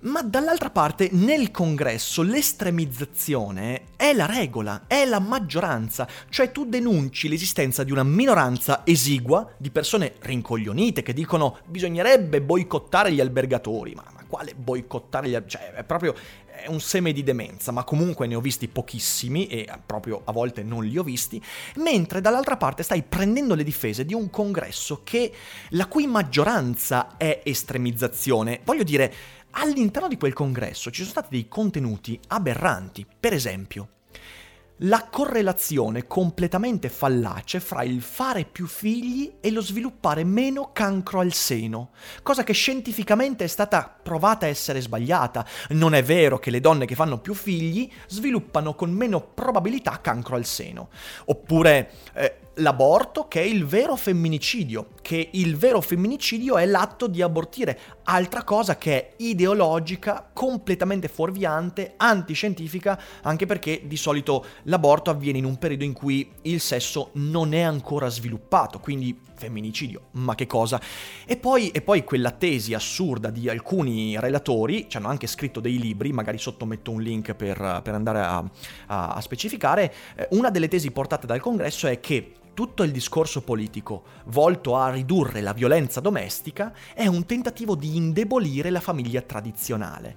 ma 0.00 0.22
dall'altra 0.22 0.70
parte 0.70 1.08
nel 1.12 1.50
congresso 1.50 2.22
l'estremizzazione 2.22 3.86
è 3.96 4.12
la 4.12 4.26
regola, 4.26 4.84
è 4.86 5.04
la 5.04 5.18
maggioranza, 5.18 6.06
cioè 6.28 6.52
tu 6.52 6.66
denunci 6.66 7.28
l'esistenza 7.28 7.82
di 7.82 7.92
una 7.92 8.04
minoranza 8.04 8.82
esigua 8.84 9.50
di 9.56 9.70
persone 9.70 10.14
rincoglionite 10.20 11.02
che 11.02 11.12
dicono 11.12 11.58
bisognerebbe 11.66 12.42
boicottare 12.42 13.12
gli 13.12 13.20
albergatori, 13.20 13.94
ma, 13.94 14.04
ma 14.12 14.24
quale 14.28 14.54
boicottare 14.54 15.28
gli 15.28 15.34
albergatori? 15.34 15.70
Cioè 15.70 15.80
è 15.80 15.84
proprio 15.84 16.14
è 16.56 16.68
un 16.68 16.80
seme 16.80 17.12
di 17.12 17.22
demenza, 17.22 17.70
ma 17.70 17.84
comunque 17.84 18.26
ne 18.26 18.34
ho 18.34 18.40
visti 18.40 18.66
pochissimi 18.66 19.46
e 19.46 19.68
proprio 19.84 20.22
a 20.24 20.32
volte 20.32 20.62
non 20.62 20.84
li 20.84 20.96
ho 20.96 21.02
visti, 21.02 21.40
mentre 21.76 22.20
dall'altra 22.20 22.56
parte 22.56 22.82
stai 22.82 23.02
prendendo 23.02 23.54
le 23.54 23.62
difese 23.62 24.04
di 24.04 24.14
un 24.14 24.30
congresso 24.30 25.02
che 25.04 25.32
la 25.70 25.86
cui 25.86 26.06
maggioranza 26.06 27.16
è 27.16 27.42
estremizzazione. 27.44 28.60
Voglio 28.64 28.84
dire, 28.84 29.12
all'interno 29.58 30.08
di 30.08 30.16
quel 30.16 30.32
congresso 30.32 30.90
ci 30.90 31.00
sono 31.02 31.10
stati 31.10 31.28
dei 31.30 31.48
contenuti 31.48 32.18
aberranti. 32.28 33.06
Per 33.18 33.32
esempio, 33.32 33.88
la 34.80 35.08
correlazione 35.10 36.06
completamente 36.06 36.90
fallace 36.90 37.60
fra 37.60 37.82
il 37.82 38.02
fare 38.02 38.44
più 38.44 38.66
figli 38.66 39.36
e 39.40 39.50
lo 39.50 39.62
sviluppare 39.62 40.22
meno 40.22 40.70
cancro 40.72 41.20
al 41.20 41.32
seno, 41.32 41.92
cosa 42.22 42.44
che 42.44 42.52
scientificamente 42.52 43.44
è 43.44 43.46
stata 43.46 43.98
provata 44.02 44.44
a 44.44 44.50
essere 44.50 44.82
sbagliata. 44.82 45.46
Non 45.70 45.94
è 45.94 46.02
vero 46.02 46.38
che 46.38 46.50
le 46.50 46.60
donne 46.60 46.84
che 46.84 46.94
fanno 46.94 47.18
più 47.18 47.32
figli 47.32 47.90
sviluppano 48.06 48.74
con 48.74 48.90
meno 48.90 49.20
probabilità 49.22 49.98
cancro 50.02 50.36
al 50.36 50.44
seno. 50.44 50.90
Oppure 51.24 51.90
eh, 52.12 52.40
l'aborto 52.56 53.26
che 53.28 53.40
è 53.40 53.44
il 53.44 53.66
vero 53.66 53.96
femminicidio, 53.96 54.88
che 55.02 55.30
il 55.32 55.56
vero 55.56 55.80
femminicidio 55.80 56.56
è 56.56 56.64
l'atto 56.64 57.06
di 57.06 57.20
abortire, 57.20 57.78
altra 58.04 58.44
cosa 58.44 58.76
che 58.78 58.94
è 58.94 59.12
ideologica, 59.18 60.30
completamente 60.32 61.08
fuorviante, 61.08 61.94
antiscientifica, 61.96 63.00
anche 63.22 63.46
perché 63.46 63.82
di 63.84 63.96
solito 63.96 64.44
l'aborto 64.64 65.10
avviene 65.10 65.38
in 65.38 65.44
un 65.44 65.58
periodo 65.58 65.84
in 65.84 65.92
cui 65.92 66.30
il 66.42 66.60
sesso 66.60 67.10
non 67.14 67.52
è 67.52 67.60
ancora 67.60 68.08
sviluppato, 68.08 68.78
quindi 68.78 69.18
femminicidio, 69.34 70.06
ma 70.12 70.34
che 70.34 70.46
cosa? 70.46 70.80
E 71.26 71.36
poi, 71.36 71.70
e 71.70 71.82
poi 71.82 72.04
quella 72.04 72.30
tesi 72.30 72.72
assurda 72.72 73.28
di 73.28 73.50
alcuni 73.50 74.18
relatori, 74.18 74.86
ci 74.88 74.96
hanno 74.96 75.08
anche 75.08 75.26
scritto 75.26 75.60
dei 75.60 75.78
libri, 75.78 76.12
magari 76.12 76.38
sotto 76.38 76.64
metto 76.64 76.90
un 76.90 77.02
link 77.02 77.34
per, 77.34 77.80
per 77.82 77.94
andare 77.94 78.20
a, 78.20 78.38
a, 78.86 79.08
a 79.14 79.20
specificare, 79.20 79.92
eh, 80.16 80.28
una 80.30 80.48
delle 80.48 80.68
tesi 80.68 80.90
portate 80.90 81.26
dal 81.26 81.40
congresso 81.40 81.86
è 81.86 82.00
che 82.00 82.32
tutto 82.56 82.84
il 82.84 82.90
discorso 82.90 83.42
politico 83.42 84.04
volto 84.28 84.76
a 84.76 84.88
ridurre 84.88 85.42
la 85.42 85.52
violenza 85.52 86.00
domestica 86.00 86.72
è 86.94 87.06
un 87.06 87.26
tentativo 87.26 87.74
di 87.74 87.96
indebolire 87.96 88.70
la 88.70 88.80
famiglia 88.80 89.20
tradizionale, 89.20 90.16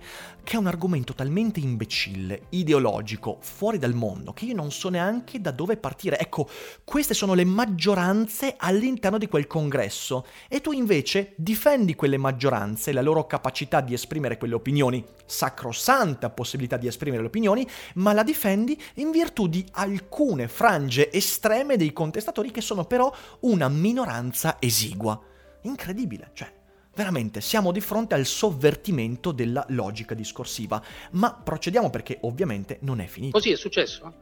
che 0.49 0.55
è 0.55 0.59
un 0.59 0.65
argomento 0.65 1.13
talmente 1.13 1.59
imbecille, 1.59 2.47
ideologico, 2.49 3.37
fuori 3.39 3.77
dal 3.77 3.93
mondo, 3.93 4.33
che 4.33 4.45
io 4.45 4.55
non 4.55 4.71
so 4.71 4.89
neanche 4.89 5.39
da 5.39 5.51
dove 5.51 5.77
partire. 5.77 6.17
Ecco, 6.17 6.49
queste 6.83 7.13
sono 7.13 7.35
le 7.35 7.45
maggioranze 7.45 8.55
all'interno 8.57 9.19
di 9.19 9.27
quel 9.27 9.45
congresso 9.45 10.25
e 10.47 10.59
tu 10.59 10.71
invece 10.71 11.33
difendi 11.35 11.93
quelle 11.93 12.17
maggioranze, 12.17 12.93
la 12.93 13.03
loro 13.03 13.27
capacità 13.27 13.79
di 13.79 13.93
esprimere 13.93 14.39
quelle 14.39 14.55
opinioni, 14.55 15.05
sacrosanta 15.23 16.31
possibilità 16.31 16.77
di 16.77 16.87
esprimere 16.87 17.21
le 17.21 17.27
opinioni, 17.27 17.69
ma 17.95 18.11
la 18.13 18.23
difendi 18.23 18.75
in 18.95 19.11
virtù 19.11 19.45
di 19.45 19.63
alcune 19.73 20.47
frange 20.47 21.11
estreme 21.11 21.77
dei 21.77 21.93
contestatori 21.93 22.49
che 22.49 22.61
sono 22.61 22.85
però 22.85 23.13
una 23.41 23.69
minoranza 23.69 24.57
esigua. 24.59 25.21
Incredibile, 25.61 26.31
cioè, 26.33 26.51
veramente 26.99 27.39
siamo 27.39 27.71
di 27.71 27.79
fronte 27.79 28.13
al 28.13 28.25
sovvertimento 28.25 29.31
della 29.31 29.65
logica 29.69 30.13
discorsiva. 30.13 30.83
Ma 31.11 31.33
procediamo 31.33 31.89
perché 31.89 32.17
ovviamente 32.23 32.79
non 32.81 32.99
è 32.99 33.05
finito. 33.05 33.37
Così 33.37 33.51
è 33.51 33.55
successo? 33.55 34.13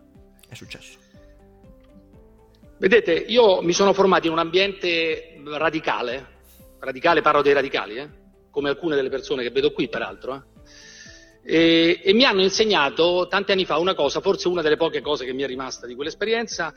È 0.48 0.54
successo. 0.54 1.00
Vedete, 2.78 3.14
io 3.14 3.64
mi 3.64 3.74
sono 3.74 3.94
formato 3.94 4.28
in 4.28 4.34
un 4.34 4.38
ambiente 4.38 5.42
radicale, 5.44 6.28
radicale 6.78 7.24
parlo 7.24 7.42
dei 7.42 7.54
radicali, 7.54 7.96
eh? 7.96 8.10
come 8.52 8.70
alcune 8.70 8.96
delle 8.96 9.10
persone 9.10 9.42
che 9.42 9.50
vedo 9.50 9.72
qui 9.72 9.90
peraltro, 9.90 10.36
eh? 10.36 10.42
e, 11.56 12.02
e 12.04 12.14
mi 12.14 12.26
hanno 12.26 12.44
insegnato 12.44 13.26
tanti 13.28 13.54
anni 13.54 13.66
fa 13.66 13.80
una 13.80 13.96
cosa, 13.96 14.22
forse 14.22 14.48
una 14.48 14.62
delle 14.62 14.78
poche 14.78 15.02
cose 15.02 15.26
che 15.26 15.34
mi 15.34 15.42
è 15.42 15.48
rimasta 15.48 15.88
di 15.88 15.96
quell'esperienza, 15.96 16.72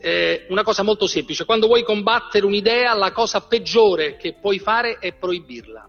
eh, 0.00 0.46
una 0.48 0.62
cosa 0.62 0.82
molto 0.82 1.06
semplice, 1.06 1.44
quando 1.44 1.66
vuoi 1.66 1.82
combattere 1.82 2.46
un'idea 2.46 2.94
la 2.94 3.12
cosa 3.12 3.42
peggiore 3.42 4.16
che 4.16 4.34
puoi 4.40 4.58
fare 4.58 4.98
è 4.98 5.12
proibirla. 5.12 5.88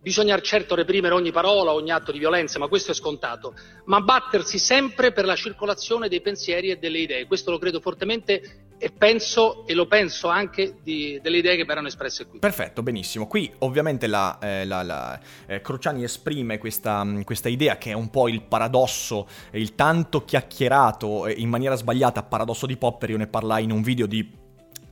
Bisogna 0.00 0.40
certo 0.40 0.74
reprimere 0.74 1.14
ogni 1.14 1.32
parola, 1.32 1.72
ogni 1.72 1.90
atto 1.90 2.12
di 2.12 2.18
violenza, 2.18 2.58
ma 2.58 2.68
questo 2.68 2.92
è 2.92 2.94
scontato, 2.94 3.54
ma 3.86 4.00
battersi 4.00 4.58
sempre 4.58 5.12
per 5.12 5.24
la 5.24 5.34
circolazione 5.34 6.08
dei 6.08 6.20
pensieri 6.20 6.70
e 6.70 6.76
delle 6.76 6.98
idee. 6.98 7.26
Questo 7.26 7.50
lo 7.50 7.58
credo 7.58 7.80
fortemente 7.80 8.65
e 8.78 8.90
penso, 8.90 9.66
e 9.66 9.74
lo 9.74 9.86
penso 9.86 10.28
anche 10.28 10.76
di, 10.82 11.18
delle 11.22 11.38
idee 11.38 11.56
che 11.56 11.64
verranno 11.64 11.88
espresse 11.88 12.26
qui. 12.26 12.38
Perfetto, 12.38 12.82
benissimo. 12.82 13.26
Qui 13.26 13.52
ovviamente 13.60 14.06
la, 14.06 14.38
eh, 14.40 14.64
la, 14.64 14.82
la 14.82 15.18
eh, 15.46 15.60
Cruciani 15.60 16.04
esprime 16.04 16.58
questa, 16.58 17.06
questa, 17.24 17.48
idea 17.48 17.78
che 17.78 17.90
è 17.90 17.94
un 17.94 18.10
po' 18.10 18.28
il 18.28 18.42
paradosso, 18.42 19.26
il 19.52 19.74
tanto 19.74 20.24
chiacchierato 20.24 21.26
eh, 21.26 21.32
in 21.32 21.48
maniera 21.48 21.74
sbagliata 21.74 22.22
paradosso 22.22 22.66
di 22.66 22.76
Popper, 22.76 23.10
io 23.10 23.16
ne 23.16 23.26
parlai 23.26 23.64
in 23.64 23.72
un 23.72 23.82
video 23.82 24.06
di 24.06 24.44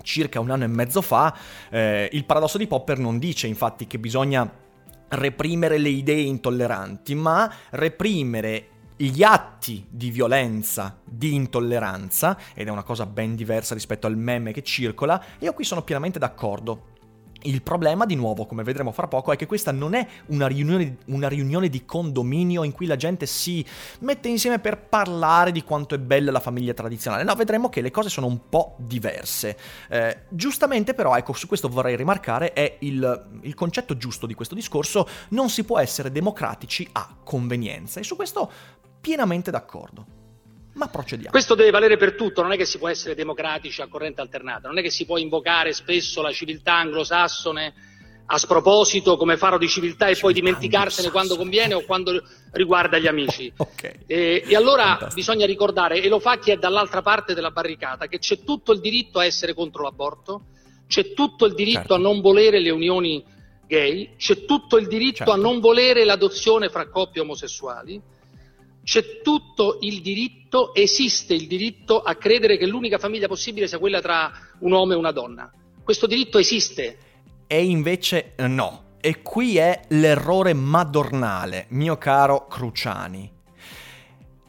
circa 0.02 0.40
un 0.40 0.50
anno 0.50 0.64
e 0.64 0.68
mezzo 0.68 1.02
fa. 1.02 1.36
Eh, 1.70 2.08
il 2.12 2.24
paradosso 2.24 2.58
di 2.58 2.66
Popper 2.66 2.98
non 2.98 3.18
dice 3.18 3.46
infatti 3.46 3.86
che 3.86 3.98
bisogna 3.98 4.62
reprimere 5.08 5.78
le 5.78 5.90
idee 5.90 6.22
intolleranti, 6.22 7.14
ma 7.14 7.52
reprimere 7.70 8.68
gli 8.96 9.22
atti 9.22 9.84
di 9.88 10.10
violenza, 10.10 10.98
di 11.04 11.34
intolleranza, 11.34 12.38
ed 12.54 12.68
è 12.68 12.70
una 12.70 12.84
cosa 12.84 13.06
ben 13.06 13.34
diversa 13.34 13.74
rispetto 13.74 14.06
al 14.06 14.16
meme 14.16 14.52
che 14.52 14.62
circola, 14.62 15.22
io 15.40 15.52
qui 15.52 15.64
sono 15.64 15.82
pienamente 15.82 16.18
d'accordo. 16.18 16.92
Il 17.46 17.60
problema, 17.60 18.06
di 18.06 18.14
nuovo, 18.14 18.46
come 18.46 18.62
vedremo 18.62 18.90
fra 18.90 19.06
poco, 19.06 19.30
è 19.30 19.36
che 19.36 19.44
questa 19.44 19.70
non 19.70 19.92
è 19.92 20.06
una 20.28 20.46
riunione, 20.46 20.96
una 21.08 21.28
riunione, 21.28 21.68
di 21.68 21.84
condominio 21.84 22.62
in 22.62 22.72
cui 22.72 22.86
la 22.86 22.96
gente 22.96 23.26
si 23.26 23.62
mette 23.98 24.28
insieme 24.28 24.60
per 24.60 24.78
parlare 24.78 25.52
di 25.52 25.62
quanto 25.62 25.94
è 25.94 25.98
bella 25.98 26.30
la 26.30 26.40
famiglia 26.40 26.72
tradizionale. 26.72 27.22
No, 27.22 27.34
vedremo 27.34 27.68
che 27.68 27.82
le 27.82 27.90
cose 27.90 28.08
sono 28.08 28.28
un 28.28 28.48
po' 28.48 28.76
diverse. 28.78 29.58
Eh, 29.90 30.22
giustamente, 30.30 30.94
però, 30.94 31.14
ecco, 31.16 31.34
su 31.34 31.46
questo 31.46 31.68
vorrei 31.68 31.96
rimarcare, 31.96 32.54
è 32.54 32.78
il, 32.80 33.26
il 33.42 33.54
concetto 33.54 33.94
giusto 33.98 34.24
di 34.24 34.32
questo 34.32 34.54
discorso, 34.54 35.06
non 35.30 35.50
si 35.50 35.64
può 35.64 35.78
essere 35.78 36.10
democratici 36.10 36.88
a 36.92 37.14
convenienza. 37.22 38.00
E 38.00 38.04
su 38.04 38.16
questo 38.16 38.50
pienamente 39.04 39.50
d'accordo. 39.50 40.06
Ma 40.72 40.88
procediamo. 40.88 41.30
Questo 41.30 41.54
deve 41.54 41.70
valere 41.70 41.98
per 41.98 42.14
tutto, 42.14 42.40
non 42.40 42.52
è 42.52 42.56
che 42.56 42.64
si 42.64 42.78
può 42.78 42.88
essere 42.88 43.14
democratici 43.14 43.82
a 43.82 43.86
corrente 43.86 44.22
alternata, 44.22 44.66
non 44.66 44.78
è 44.78 44.82
che 44.82 44.90
si 44.90 45.04
può 45.04 45.18
invocare 45.18 45.74
spesso 45.74 46.22
la 46.22 46.32
civiltà 46.32 46.76
anglosassone 46.76 47.74
a 48.26 48.38
sproposito 48.38 49.18
come 49.18 49.36
faro 49.36 49.58
di 49.58 49.68
civiltà 49.68 50.06
e 50.06 50.14
civiltà 50.14 50.22
poi 50.22 50.32
dimenticarsene 50.32 51.10
quando 51.10 51.36
conviene 51.36 51.74
o 51.74 51.82
quando 51.82 52.22
riguarda 52.52 52.96
gli 52.96 53.06
amici. 53.06 53.52
okay. 53.54 54.00
e, 54.06 54.42
e, 54.46 54.56
allora 54.56 54.84
Fantastico. 54.84 55.14
bisogna 55.14 55.46
ricordare, 55.46 56.00
e 56.00 56.08
lo 56.08 56.18
fa 56.18 56.38
chi 56.38 56.50
è 56.50 56.56
dall'altra 56.56 57.02
parte 57.02 57.34
della 57.34 57.50
barricata, 57.50 58.06
che 58.06 58.18
c'è 58.18 58.42
tutto 58.42 58.72
il 58.72 58.80
diritto 58.80 59.18
a 59.18 59.26
essere 59.26 59.52
contro 59.52 59.82
l'aborto, 59.82 60.46
c'è 60.88 61.12
tutto 61.12 61.44
il 61.44 61.54
diritto 61.54 61.78
certo. 61.80 61.94
a 61.94 61.98
non 61.98 62.22
volere 62.22 62.58
le 62.58 62.70
unioni 62.70 63.22
gay, 63.66 64.16
c'è 64.16 64.46
tutto 64.46 64.78
il 64.78 64.88
diritto 64.88 65.18
certo. 65.18 65.32
a 65.32 65.36
non 65.36 65.60
volere 65.60 66.04
l'adozione 66.04 66.70
fra 66.70 66.88
coppie 66.88 67.20
omosessuali 67.20 68.00
c'è 68.84 69.22
tutto 69.22 69.78
il 69.80 70.02
diritto, 70.02 70.74
esiste 70.74 71.34
il 71.34 71.46
diritto 71.46 72.02
a 72.02 72.14
credere 72.16 72.58
che 72.58 72.66
l'unica 72.66 72.98
famiglia 72.98 73.26
possibile 73.26 73.66
sia 73.66 73.78
quella 73.78 74.00
tra 74.00 74.30
un 74.58 74.72
uomo 74.72 74.92
e 74.92 74.96
una 74.96 75.10
donna. 75.10 75.50
Questo 75.82 76.06
diritto 76.06 76.38
esiste. 76.38 76.98
E 77.46 77.64
invece 77.64 78.34
eh, 78.36 78.46
no. 78.46 78.82
E 79.00 79.22
qui 79.22 79.56
è 79.56 79.82
l'errore 79.88 80.54
madornale, 80.54 81.66
mio 81.70 81.98
caro 81.98 82.46
Cruciani. 82.46 83.30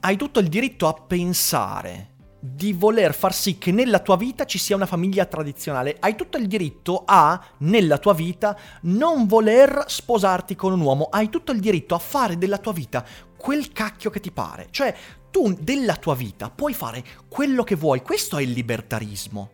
Hai 0.01 0.17
tutto 0.17 0.39
il 0.39 0.47
diritto 0.47 0.87
a 0.87 0.93
pensare 0.93 2.13
di 2.53 2.73
voler 2.73 3.15
far 3.15 3.33
sì 3.33 3.57
che 3.57 3.71
nella 3.71 3.99
tua 3.99 4.17
vita 4.17 4.45
ci 4.45 4.59
sia 4.59 4.75
una 4.75 4.85
famiglia 4.85 5.25
tradizionale. 5.25 5.97
Hai 5.99 6.15
tutto 6.15 6.37
il 6.37 6.47
diritto 6.47 7.03
a, 7.05 7.43
nella 7.59 7.97
tua 7.97 8.13
vita, 8.13 8.55
non 8.81 9.25
voler 9.25 9.85
sposarti 9.87 10.55
con 10.55 10.71
un 10.71 10.81
uomo. 10.81 11.07
Hai 11.09 11.29
tutto 11.29 11.51
il 11.51 11.59
diritto 11.59 11.95
a 11.95 11.99
fare 11.99 12.37
della 12.37 12.59
tua 12.59 12.71
vita 12.71 13.03
quel 13.45 13.71
cacchio 13.71 14.09
che 14.09 14.19
ti 14.19 14.31
pare. 14.31 14.69
Cioè, 14.71 14.95
tu 15.29 15.55
della 15.59 15.97
tua 15.97 16.15
vita 16.15 16.49
puoi 16.49 16.73
fare 16.73 17.03
quello 17.27 17.63
che 17.63 17.75
vuoi. 17.75 18.01
Questo 18.01 18.39
è 18.39 18.41
il 18.41 18.49
libertarismo. 18.49 19.51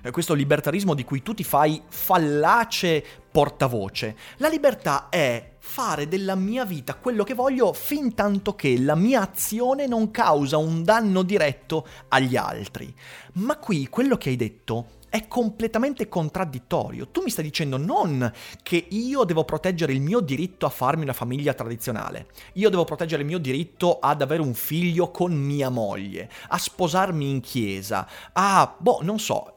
Eh, 0.00 0.10
questo 0.10 0.32
libertarismo 0.32 0.94
di 0.94 1.04
cui 1.04 1.20
tu 1.22 1.34
ti 1.34 1.44
fai 1.44 1.82
fallace 1.86 3.04
portavoce. 3.30 4.16
La 4.38 4.48
libertà 4.48 5.10
è 5.10 5.56
fare 5.58 6.08
della 6.08 6.34
mia 6.34 6.64
vita 6.64 6.94
quello 6.94 7.24
che 7.24 7.34
voglio 7.34 7.74
fin 7.74 8.14
tanto 8.14 8.54
che 8.54 8.78
la 8.78 8.94
mia 8.94 9.20
azione 9.20 9.86
non 9.86 10.10
causa 10.10 10.56
un 10.56 10.82
danno 10.82 11.22
diretto 11.22 11.86
agli 12.08 12.36
altri. 12.36 12.90
Ma 13.34 13.58
qui 13.58 13.88
quello 13.88 14.16
che 14.16 14.30
hai 14.30 14.36
detto 14.36 14.92
è 15.08 15.28
completamente 15.28 16.08
contraddittorio. 16.08 17.08
Tu 17.08 17.22
mi 17.22 17.30
stai 17.30 17.44
dicendo 17.44 17.76
non 17.76 18.30
che 18.62 18.86
io 18.90 19.24
devo 19.24 19.44
proteggere 19.44 19.92
il 19.92 20.00
mio 20.00 20.20
diritto 20.20 20.66
a 20.66 20.70
farmi 20.70 21.02
una 21.02 21.12
famiglia 21.12 21.54
tradizionale, 21.54 22.26
io 22.54 22.70
devo 22.70 22.84
proteggere 22.84 23.22
il 23.22 23.28
mio 23.28 23.38
diritto 23.38 23.98
ad 23.98 24.22
avere 24.22 24.42
un 24.42 24.54
figlio 24.54 25.10
con 25.10 25.32
mia 25.32 25.68
moglie, 25.68 26.30
a 26.48 26.58
sposarmi 26.58 27.30
in 27.30 27.40
chiesa, 27.40 28.08
a, 28.32 28.74
boh, 28.78 29.00
non 29.02 29.18
so, 29.18 29.54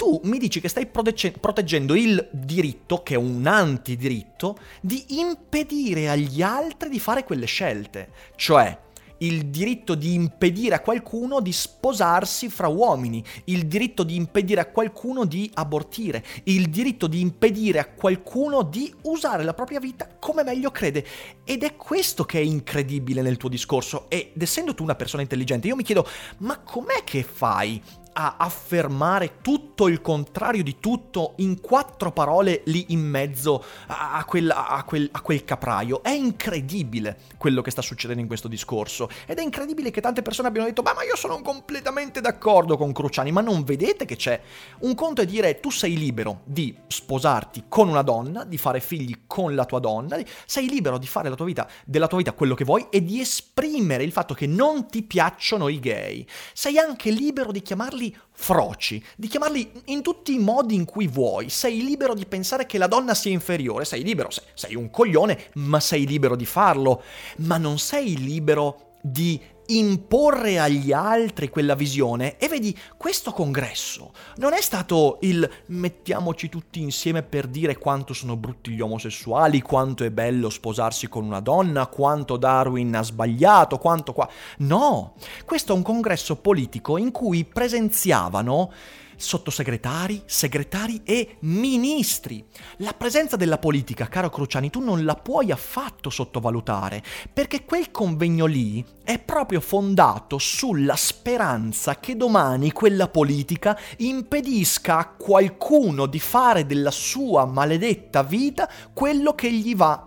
tu 0.00 0.18
mi 0.24 0.38
dici 0.38 0.62
che 0.62 0.68
stai 0.68 0.86
protegge- 0.86 1.32
proteggendo 1.32 1.94
il 1.94 2.26
diritto, 2.32 3.02
che 3.02 3.14
è 3.14 3.18
un 3.18 3.46
antidiritto, 3.46 4.56
di 4.80 5.04
impedire 5.18 6.08
agli 6.08 6.40
altri 6.40 6.88
di 6.88 6.98
fare 6.98 7.22
quelle 7.22 7.44
scelte. 7.44 8.10
Cioè, 8.34 8.78
il 9.20 9.46
diritto 9.46 9.94
di 9.94 10.14
impedire 10.14 10.74
a 10.76 10.80
qualcuno 10.80 11.40
di 11.40 11.52
sposarsi 11.52 12.48
fra 12.48 12.68
uomini, 12.68 13.24
il 13.44 13.66
diritto 13.66 14.02
di 14.02 14.16
impedire 14.16 14.60
a 14.60 14.66
qualcuno 14.66 15.24
di 15.24 15.50
abortire, 15.54 16.24
il 16.44 16.68
diritto 16.68 17.06
di 17.06 17.20
impedire 17.20 17.78
a 17.78 17.86
qualcuno 17.86 18.62
di 18.62 18.92
usare 19.02 19.44
la 19.44 19.54
propria 19.54 19.80
vita 19.80 20.08
come 20.18 20.42
meglio 20.42 20.70
crede. 20.70 21.04
Ed 21.44 21.62
è 21.62 21.76
questo 21.76 22.24
che 22.24 22.38
è 22.38 22.42
incredibile 22.42 23.22
nel 23.22 23.36
tuo 23.36 23.48
discorso. 23.48 24.08
Ed 24.08 24.40
essendo 24.40 24.74
tu 24.74 24.82
una 24.82 24.94
persona 24.94 25.22
intelligente, 25.22 25.68
io 25.68 25.76
mi 25.76 25.82
chiedo, 25.82 26.06
ma 26.38 26.58
com'è 26.58 27.02
che 27.04 27.22
fai 27.22 27.80
a 28.12 28.36
affermare 28.38 29.38
tutto 29.40 29.88
il 29.88 30.00
contrario 30.00 30.62
di 30.62 30.76
tutto 30.78 31.34
in 31.36 31.60
quattro 31.60 32.12
parole 32.12 32.62
lì 32.66 32.86
in 32.88 33.00
mezzo 33.00 33.64
a, 33.86 34.24
quel, 34.24 34.50
a, 34.50 34.82
quel, 34.84 35.08
a, 35.10 35.20
quel, 35.20 35.44
capraio. 35.44 36.02
È 36.02 36.10
incredibile 36.10 37.18
quello 37.36 37.62
che 37.62 37.70
sta 37.70 37.82
succedendo 37.82 38.20
in 38.22 38.28
questo 38.28 38.48
discorso 38.48 39.08
ed 39.26 39.38
è 39.38 39.42
incredibile 39.42 39.90
che 39.90 40.00
tante 40.00 40.22
persone 40.22 40.48
abbiano 40.48 40.68
detto 40.68 40.82
ma 40.82 40.92
io 41.02 41.16
sono 41.16 41.40
completamente 41.42 42.20
d'accordo 42.20 42.76
con 42.76 42.92
Cruciani, 42.92 43.32
ma 43.32 43.40
non 43.40 43.64
vedete 43.64 44.04
che 44.04 44.16
c'è? 44.16 44.40
Un 44.80 44.94
conto 44.94 45.22
è 45.22 45.26
dire 45.26 45.60
tu 45.60 45.70
sei 45.70 45.96
libero 45.96 46.40
di 46.44 46.76
sposarti 46.86 47.64
con 47.68 47.88
una 47.88 48.02
donna, 48.02 48.44
di 48.44 48.58
fare 48.58 48.80
figli 48.80 49.22
con 49.26 49.54
la 49.54 49.64
tua 49.64 49.80
donna, 49.80 50.18
sei 50.46 50.68
libero 50.68 50.98
di 50.98 51.06
fare 51.06 51.34
tua 51.34 51.46
vita, 51.46 51.68
della 51.84 52.06
tua 52.06 52.18
vita 52.18 52.32
quello 52.32 52.54
che 52.54 52.64
vuoi 52.64 52.86
e 52.90 53.02
di 53.02 53.20
esprimere 53.20 54.04
il 54.04 54.12
fatto 54.12 54.34
che 54.34 54.46
non 54.46 54.86
ti 54.88 55.02
piacciono 55.02 55.68
i 55.68 55.80
gay. 55.80 56.26
Sei 56.52 56.78
anche 56.78 57.10
libero 57.10 57.52
di 57.52 57.62
chiamarli 57.62 57.99
chiamarli 58.00 58.16
froci, 58.32 59.04
di 59.16 59.28
chiamarli 59.28 59.70
in 59.86 60.00
tutti 60.00 60.32
i 60.32 60.38
modi 60.38 60.74
in 60.74 60.86
cui 60.86 61.06
vuoi. 61.06 61.50
Sei 61.50 61.84
libero 61.84 62.14
di 62.14 62.24
pensare 62.24 62.64
che 62.64 62.78
la 62.78 62.86
donna 62.86 63.14
sia 63.14 63.30
inferiore, 63.30 63.84
sei 63.84 64.02
libero, 64.02 64.30
sei, 64.30 64.44
sei 64.54 64.74
un 64.74 64.88
coglione, 64.90 65.50
ma 65.54 65.78
sei 65.78 66.06
libero 66.06 66.36
di 66.36 66.46
farlo. 66.46 67.02
Ma 67.38 67.58
non 67.58 67.78
sei 67.78 68.16
libero 68.16 68.89
di 69.00 69.40
imporre 69.70 70.58
agli 70.58 70.92
altri 70.92 71.48
quella 71.48 71.74
visione. 71.74 72.36
E 72.38 72.48
vedi, 72.48 72.76
questo 72.96 73.32
congresso 73.32 74.12
non 74.36 74.52
è 74.52 74.60
stato 74.60 75.18
il 75.22 75.48
mettiamoci 75.66 76.48
tutti 76.48 76.80
insieme 76.80 77.22
per 77.22 77.46
dire 77.46 77.78
quanto 77.78 78.12
sono 78.12 78.36
brutti 78.36 78.72
gli 78.72 78.80
omosessuali, 78.80 79.60
quanto 79.60 80.04
è 80.04 80.10
bello 80.10 80.50
sposarsi 80.50 81.08
con 81.08 81.24
una 81.24 81.40
donna, 81.40 81.86
quanto 81.86 82.36
Darwin 82.36 82.96
ha 82.96 83.02
sbagliato, 83.02 83.78
quanto 83.78 84.12
qua. 84.12 84.28
No, 84.58 85.14
questo 85.44 85.72
è 85.72 85.76
un 85.76 85.82
congresso 85.82 86.36
politico 86.36 86.96
in 86.96 87.10
cui 87.10 87.44
presenziavano 87.44 88.72
sottosegretari, 89.20 90.22
segretari 90.24 91.02
e 91.04 91.36
ministri. 91.40 92.44
La 92.78 92.92
presenza 92.92 93.36
della 93.36 93.58
politica, 93.58 94.08
caro 94.08 94.30
Cruciani, 94.30 94.70
tu 94.70 94.80
non 94.80 95.04
la 95.04 95.14
puoi 95.14 95.50
affatto 95.50 96.10
sottovalutare, 96.10 97.02
perché 97.32 97.64
quel 97.64 97.90
convegno 97.90 98.46
lì 98.46 98.84
è 99.04 99.18
proprio 99.18 99.60
fondato 99.60 100.38
sulla 100.38 100.96
speranza 100.96 102.00
che 102.00 102.16
domani 102.16 102.72
quella 102.72 103.08
politica 103.08 103.78
impedisca 103.98 104.98
a 104.98 105.08
qualcuno 105.08 106.06
di 106.06 106.18
fare 106.18 106.66
della 106.66 106.90
sua 106.90 107.44
maledetta 107.44 108.22
vita 108.22 108.68
quello 108.92 109.34
che 109.34 109.52
gli 109.52 109.76
va 109.76 110.06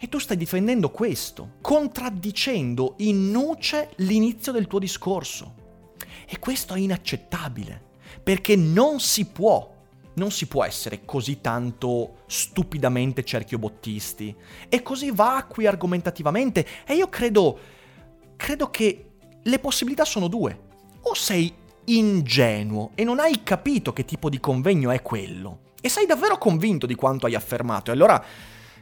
e 0.00 0.08
tu 0.08 0.18
stai 0.18 0.36
difendendo 0.36 0.90
questo, 0.90 1.54
contraddicendo 1.60 2.94
in 2.98 3.30
nuce 3.30 3.90
l'inizio 3.96 4.52
del 4.52 4.68
tuo 4.68 4.78
discorso. 4.78 5.57
E 6.26 6.38
questo 6.38 6.74
è 6.74 6.78
inaccettabile, 6.78 7.82
perché 8.22 8.56
non 8.56 9.00
si 9.00 9.26
può, 9.26 9.74
non 10.14 10.30
si 10.30 10.46
può 10.46 10.64
essere 10.64 11.04
così 11.04 11.40
tanto 11.40 12.22
stupidamente 12.26 13.24
cerchiobottisti. 13.24 14.34
E 14.68 14.82
così 14.82 15.10
va 15.10 15.46
qui 15.48 15.66
argomentativamente. 15.66 16.66
E 16.86 16.94
io 16.94 17.08
credo, 17.08 17.58
credo 18.36 18.70
che 18.70 19.10
le 19.42 19.58
possibilità 19.58 20.04
sono 20.04 20.28
due. 20.28 20.66
O 21.02 21.14
sei 21.14 21.54
ingenuo 21.84 22.90
e 22.94 23.04
non 23.04 23.18
hai 23.18 23.42
capito 23.42 23.92
che 23.92 24.04
tipo 24.04 24.28
di 24.28 24.40
convegno 24.40 24.90
è 24.90 25.00
quello, 25.00 25.60
e 25.80 25.88
sei 25.88 26.06
davvero 26.06 26.36
convinto 26.36 26.86
di 26.86 26.94
quanto 26.94 27.26
hai 27.26 27.34
affermato, 27.34 27.90
e 27.90 27.94
allora... 27.94 28.24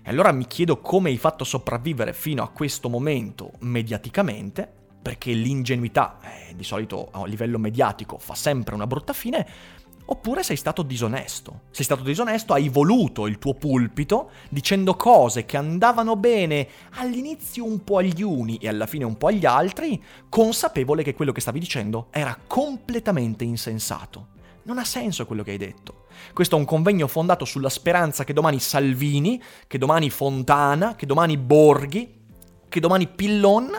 Allora 0.09 0.31
mi 0.31 0.47
chiedo 0.47 0.81
come 0.81 1.11
hai 1.11 1.19
fatto 1.19 1.43
sopravvivere 1.43 2.13
fino 2.13 2.45
a 2.45 2.51
questo 2.51 2.89
momento 2.89 3.51
mediaticamente, 3.63 4.86
perché 5.07 5.31
l'ingenuità, 5.31 6.19
eh, 6.21 6.57
di 6.57 6.65
solito 6.65 7.11
a 7.13 7.25
livello 7.27 7.61
mediatico, 7.61 8.19
fa 8.19 8.35
sempre 8.35 8.75
una 8.75 8.89
brutta 8.89 9.13
fine, 9.13 9.47
oppure 10.07 10.43
sei 10.43 10.57
stato 10.57 10.83
disonesto. 10.83 11.61
Sei 11.71 11.85
stato 11.85 12.03
disonesto, 12.03 12.53
hai 12.53 12.69
voluto 12.69 13.29
il 13.29 13.39
tuo 13.39 13.55
pulpito 13.55 14.31
dicendo 14.49 14.97
cose 14.97 15.45
che 15.45 15.57
andavano 15.57 16.17
bene 16.17 16.67
all'inizio 16.95 17.65
un 17.65 17.85
po' 17.85 17.99
agli 17.99 18.21
uni 18.21 18.57
e 18.57 18.67
alla 18.67 18.87
fine 18.87 19.05
un 19.05 19.17
po' 19.17 19.29
agli 19.29 19.47
altri, 19.47 20.03
consapevole 20.29 21.05
che 21.05 21.15
quello 21.15 21.31
che 21.31 21.41
stavi 21.41 21.61
dicendo 21.61 22.09
era 22.11 22.37
completamente 22.45 23.45
insensato. 23.45 24.31
Non 24.65 24.79
ha 24.79 24.85
senso 24.85 25.25
quello 25.25 25.45
che 25.45 25.53
hai 25.53 25.57
detto. 25.57 26.07
Questo 26.33 26.57
è 26.57 26.59
un 26.59 26.65
convegno 26.65 27.07
fondato 27.07 27.45
sulla 27.45 27.69
speranza 27.69 28.25
che 28.25 28.33
domani 28.33 28.59
Salvini, 28.59 29.41
che 29.69 29.79
domani 29.79 30.11
Fontana, 30.11 30.97
che 30.97 31.07
domani 31.07 31.37
Borghi, 31.37 32.13
che 32.69 32.81
domani 32.81 33.07
Pillon 33.07 33.71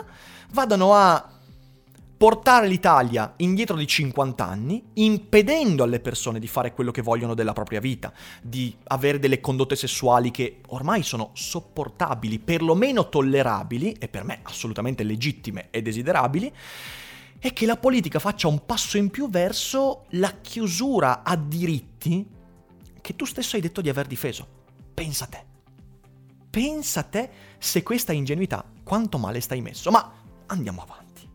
vadano 0.52 0.94
a 0.94 1.32
portare 2.18 2.66
l'Italia 2.66 3.34
indietro 3.36 3.76
di 3.76 3.86
50 3.86 4.44
anni, 4.44 4.82
impedendo 4.94 5.84
alle 5.84 6.00
persone 6.00 6.40
di 6.40 6.48
fare 6.48 6.72
quello 6.72 6.90
che 6.90 7.00
vogliono 7.00 7.34
della 7.34 7.52
propria 7.52 7.78
vita, 7.78 8.12
di 8.42 8.74
avere 8.88 9.20
delle 9.20 9.40
condotte 9.40 9.76
sessuali 9.76 10.32
che 10.32 10.60
ormai 10.68 11.04
sono 11.04 11.30
sopportabili, 11.34 12.40
perlomeno 12.40 13.08
tollerabili, 13.08 13.92
e 14.00 14.08
per 14.08 14.24
me 14.24 14.40
assolutamente 14.42 15.04
legittime 15.04 15.68
e 15.70 15.80
desiderabili, 15.80 16.52
e 17.38 17.52
che 17.52 17.66
la 17.66 17.76
politica 17.76 18.18
faccia 18.18 18.48
un 18.48 18.66
passo 18.66 18.98
in 18.98 19.10
più 19.10 19.30
verso 19.30 20.06
la 20.10 20.32
chiusura 20.40 21.22
a 21.22 21.36
diritti 21.36 22.28
che 23.00 23.14
tu 23.14 23.26
stesso 23.26 23.54
hai 23.54 23.62
detto 23.62 23.80
di 23.80 23.88
aver 23.88 24.08
difeso. 24.08 24.44
Pensa 24.92 25.24
a 25.24 25.28
te. 25.28 25.44
Pensa 26.50 27.00
a 27.00 27.04
te 27.04 27.30
se 27.58 27.84
questa 27.84 28.12
ingenuità 28.12 28.64
quanto 28.82 29.18
male 29.18 29.40
stai 29.40 29.60
messo. 29.60 29.92
Ma 29.92 30.17
andiamo 30.48 30.82
avanti. 30.82 31.28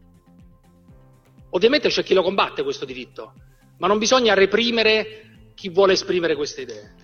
Ovviamente 1.49 1.89
c'è 1.89 2.03
chi 2.03 2.13
lo 2.13 2.23
combatte 2.23 2.63
questo 2.63 2.85
diritto, 2.85 3.33
ma 3.77 3.87
non 3.87 3.97
bisogna 3.97 4.33
reprimere 4.33 5.51
chi 5.55 5.69
vuole 5.69 5.93
esprimere 5.93 6.35
queste 6.35 6.61
idee. 6.61 6.95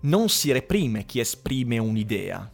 Non 0.00 0.28
si 0.28 0.52
reprime 0.52 1.04
chi 1.04 1.20
esprime 1.20 1.78
un'idea, 1.78 2.50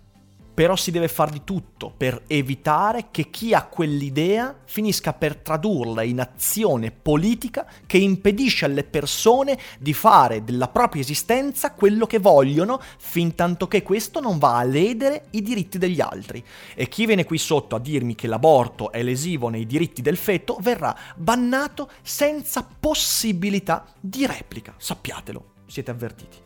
però 0.55 0.77
si 0.77 0.93
deve 0.93 1.09
fare 1.09 1.33
di 1.33 1.43
tutto 1.43 1.93
per 1.95 2.23
evitare 2.29 3.09
che 3.11 3.29
chi 3.29 3.53
ha 3.53 3.65
quell'idea 3.65 4.57
finisca 4.65 5.13
per 5.13 5.37
tradurla 5.37 6.03
in 6.03 6.21
azione 6.21 6.93
politica 6.93 7.67
che 7.87 7.99
impedisce 7.99 8.65
alle 8.65 8.85
persone 8.85 9.59
di 9.81 9.93
fare 9.93 10.45
della 10.45 10.69
propria 10.69 11.03
esistenza 11.03 11.73
quello 11.73 12.07
che 12.07 12.21
vogliono 12.21 12.81
fin 12.99 13.35
tanto 13.35 13.67
che 13.67 13.83
questo 13.83 14.21
non 14.21 14.39
va 14.39 14.59
a 14.59 14.65
ledere 14.65 15.27
i 15.31 15.43
diritti 15.43 15.77
degli 15.77 16.01
altri. 16.01 16.43
E 16.75 16.89
chi 16.89 17.05
viene 17.05 17.25
qui 17.25 17.39
sotto 17.39 17.75
a 17.75 17.81
dirmi 17.81 18.15
che 18.15 18.29
l'aborto 18.29 18.93
è 18.93 19.03
lesivo 19.03 19.49
nei 19.49 19.67
diritti 19.67 20.03
del 20.03 20.17
feto 20.17 20.57
verrà 20.61 20.97
bannato 21.17 21.91
senza 22.03 22.67
possibilità 22.79 23.87
di 24.01 24.25
replica. 24.27 24.75
Sappiatelo, 24.77 25.45
siete 25.67 25.91
avvertiti. 25.91 26.44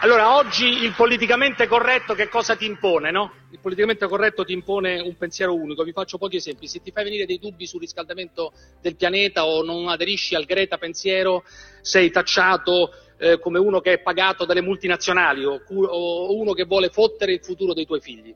Allora, 0.00 0.36
oggi 0.36 0.84
il 0.84 0.92
politicamente 0.94 1.66
corretto 1.66 2.14
che 2.14 2.28
cosa 2.28 2.54
ti 2.54 2.66
impone, 2.66 3.10
no? 3.10 3.32
Il 3.50 3.58
politicamente 3.60 4.06
corretto 4.06 4.44
ti 4.44 4.52
impone 4.52 5.00
un 5.00 5.16
pensiero 5.16 5.54
unico. 5.54 5.84
Vi 5.84 5.92
faccio 5.92 6.18
pochi 6.18 6.36
esempi. 6.36 6.68
Se 6.68 6.82
ti 6.82 6.90
fai 6.90 7.04
venire 7.04 7.24
dei 7.24 7.38
dubbi 7.38 7.66
sul 7.66 7.80
riscaldamento 7.80 8.52
del 8.82 8.94
pianeta 8.94 9.46
o 9.46 9.64
non 9.64 9.88
aderisci 9.88 10.34
al 10.34 10.44
Greta 10.44 10.76
pensiero, 10.76 11.44
sei 11.80 12.10
tacciato 12.10 12.90
eh, 13.16 13.38
come 13.38 13.58
uno 13.58 13.80
che 13.80 13.94
è 13.94 13.98
pagato 14.00 14.44
dalle 14.44 14.60
multinazionali 14.60 15.46
o, 15.46 15.62
o 15.66 16.36
uno 16.36 16.52
che 16.52 16.64
vuole 16.64 16.90
fottere 16.90 17.32
il 17.32 17.42
futuro 17.42 17.72
dei 17.72 17.86
tuoi 17.86 18.00
figli. 18.00 18.34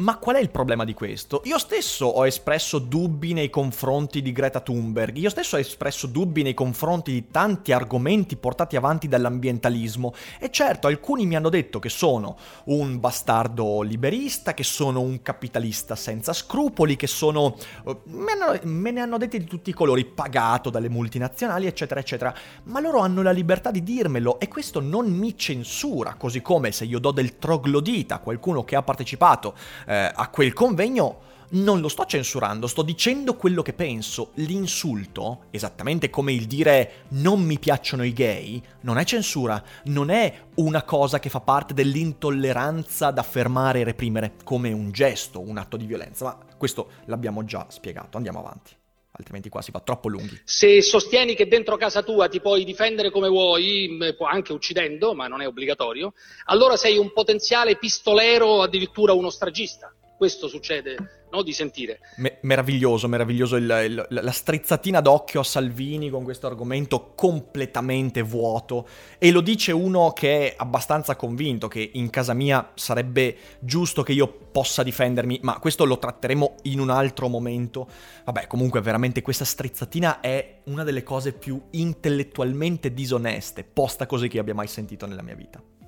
Ma 0.00 0.16
qual 0.16 0.36
è 0.36 0.40
il 0.40 0.50
problema 0.50 0.84
di 0.84 0.94
questo? 0.94 1.42
Io 1.44 1.58
stesso 1.58 2.06
ho 2.06 2.26
espresso 2.26 2.78
dubbi 2.78 3.34
nei 3.34 3.50
confronti 3.50 4.22
di 4.22 4.32
Greta 4.32 4.60
Thunberg, 4.60 5.14
io 5.18 5.28
stesso 5.28 5.56
ho 5.56 5.58
espresso 5.58 6.06
dubbi 6.06 6.42
nei 6.42 6.54
confronti 6.54 7.12
di 7.12 7.26
tanti 7.30 7.72
argomenti 7.72 8.36
portati 8.36 8.76
avanti 8.76 9.08
dall'ambientalismo. 9.08 10.14
E 10.38 10.50
certo 10.50 10.86
alcuni 10.86 11.26
mi 11.26 11.36
hanno 11.36 11.50
detto 11.50 11.78
che 11.78 11.90
sono 11.90 12.38
un 12.64 12.98
bastardo 12.98 13.82
liberista, 13.82 14.54
che 14.54 14.64
sono 14.64 15.00
un 15.02 15.20
capitalista 15.20 15.94
senza 15.96 16.32
scrupoli, 16.32 16.96
che 16.96 17.06
sono... 17.06 17.56
Eh, 17.86 17.96
me, 18.04 18.32
hanno, 18.32 18.58
me 18.62 18.92
ne 18.92 19.00
hanno 19.02 19.18
detti 19.18 19.38
di 19.38 19.44
tutti 19.44 19.68
i 19.68 19.74
colori, 19.74 20.06
pagato 20.06 20.70
dalle 20.70 20.88
multinazionali 20.88 21.66
eccetera 21.66 22.00
eccetera, 22.00 22.34
ma 22.64 22.80
loro 22.80 23.00
hanno 23.00 23.20
la 23.20 23.32
libertà 23.32 23.70
di 23.70 23.82
dirmelo 23.82 24.40
e 24.40 24.48
questo 24.48 24.80
non 24.80 25.10
mi 25.10 25.36
censura, 25.36 26.14
così 26.14 26.40
come 26.40 26.72
se 26.72 26.86
io 26.86 26.98
do 26.98 27.10
del 27.10 27.36
troglodita 27.36 28.14
a 28.14 28.20
qualcuno 28.20 28.64
che 28.64 28.76
ha 28.76 28.82
partecipato 28.82 29.54
eh, 29.90 30.12
a 30.14 30.28
quel 30.28 30.52
convegno, 30.52 31.28
non 31.50 31.80
lo 31.80 31.88
sto 31.88 32.04
censurando, 32.04 32.68
sto 32.68 32.82
dicendo 32.82 33.34
quello 33.34 33.60
che 33.60 33.72
penso. 33.72 34.30
L'insulto, 34.34 35.46
esattamente 35.50 36.10
come 36.10 36.32
il 36.32 36.46
dire 36.46 37.06
non 37.08 37.42
mi 37.42 37.58
piacciono 37.58 38.04
i 38.04 38.12
gay, 38.12 38.62
non 38.82 38.98
è 38.98 39.04
censura, 39.04 39.60
non 39.86 40.10
è 40.10 40.32
una 40.56 40.84
cosa 40.84 41.18
che 41.18 41.28
fa 41.28 41.40
parte 41.40 41.74
dell'intolleranza 41.74 43.10
da 43.10 43.24
fermare 43.24 43.80
e 43.80 43.84
reprimere 43.84 44.34
come 44.44 44.70
un 44.70 44.92
gesto, 44.92 45.40
un 45.40 45.58
atto 45.58 45.76
di 45.76 45.86
violenza, 45.86 46.24
ma 46.24 46.38
questo 46.56 46.90
l'abbiamo 47.06 47.44
già 47.44 47.66
spiegato, 47.68 48.16
andiamo 48.16 48.38
avanti. 48.38 48.79
Altrimenti 49.20 49.48
qua 49.48 49.62
si 49.62 49.70
fa 49.70 49.80
troppo 49.80 50.08
lunghi. 50.08 50.40
Se 50.44 50.82
sostieni 50.82 51.34
che 51.34 51.46
dentro 51.46 51.76
casa 51.76 52.02
tua 52.02 52.28
ti 52.28 52.40
puoi 52.40 52.64
difendere 52.64 53.10
come 53.10 53.28
vuoi, 53.28 53.98
anche 54.28 54.52
uccidendo, 54.52 55.14
ma 55.14 55.28
non 55.28 55.42
è 55.42 55.46
obbligatorio, 55.46 56.14
allora 56.46 56.76
sei 56.76 56.96
un 56.96 57.12
potenziale 57.12 57.76
pistolero 57.76 58.62
addirittura 58.62 59.12
uno 59.12 59.30
stragista. 59.30 59.94
Questo 60.20 60.48
succede 60.48 60.96
no, 61.30 61.42
di 61.42 61.54
sentire. 61.54 62.00
Me- 62.16 62.36
meraviglioso, 62.42 63.08
meraviglioso 63.08 63.56
il, 63.56 63.64
il, 63.64 64.06
la 64.10 64.30
strizzatina 64.32 65.00
d'occhio 65.00 65.40
a 65.40 65.44
Salvini 65.44 66.10
con 66.10 66.24
questo 66.24 66.46
argomento 66.46 67.14
completamente 67.14 68.20
vuoto 68.20 68.86
e 69.16 69.30
lo 69.30 69.40
dice 69.40 69.72
uno 69.72 70.12
che 70.12 70.50
è 70.50 70.54
abbastanza 70.58 71.16
convinto 71.16 71.68
che 71.68 71.92
in 71.94 72.10
casa 72.10 72.34
mia 72.34 72.72
sarebbe 72.74 73.34
giusto 73.60 74.02
che 74.02 74.12
io 74.12 74.28
possa 74.28 74.82
difendermi, 74.82 75.40
ma 75.42 75.58
questo 75.58 75.86
lo 75.86 75.98
tratteremo 75.98 76.56
in 76.64 76.80
un 76.80 76.90
altro 76.90 77.28
momento. 77.28 77.88
Vabbè, 78.26 78.46
comunque 78.46 78.82
veramente 78.82 79.22
questa 79.22 79.46
strizzatina 79.46 80.20
è 80.20 80.58
una 80.64 80.84
delle 80.84 81.02
cose 81.02 81.32
più 81.32 81.58
intellettualmente 81.70 82.92
disoneste, 82.92 83.64
posta 83.64 84.04
così 84.04 84.28
che 84.28 84.38
abbia 84.38 84.52
mai 84.52 84.66
sentito 84.66 85.06
nella 85.06 85.22
mia 85.22 85.34
vita. 85.34 85.79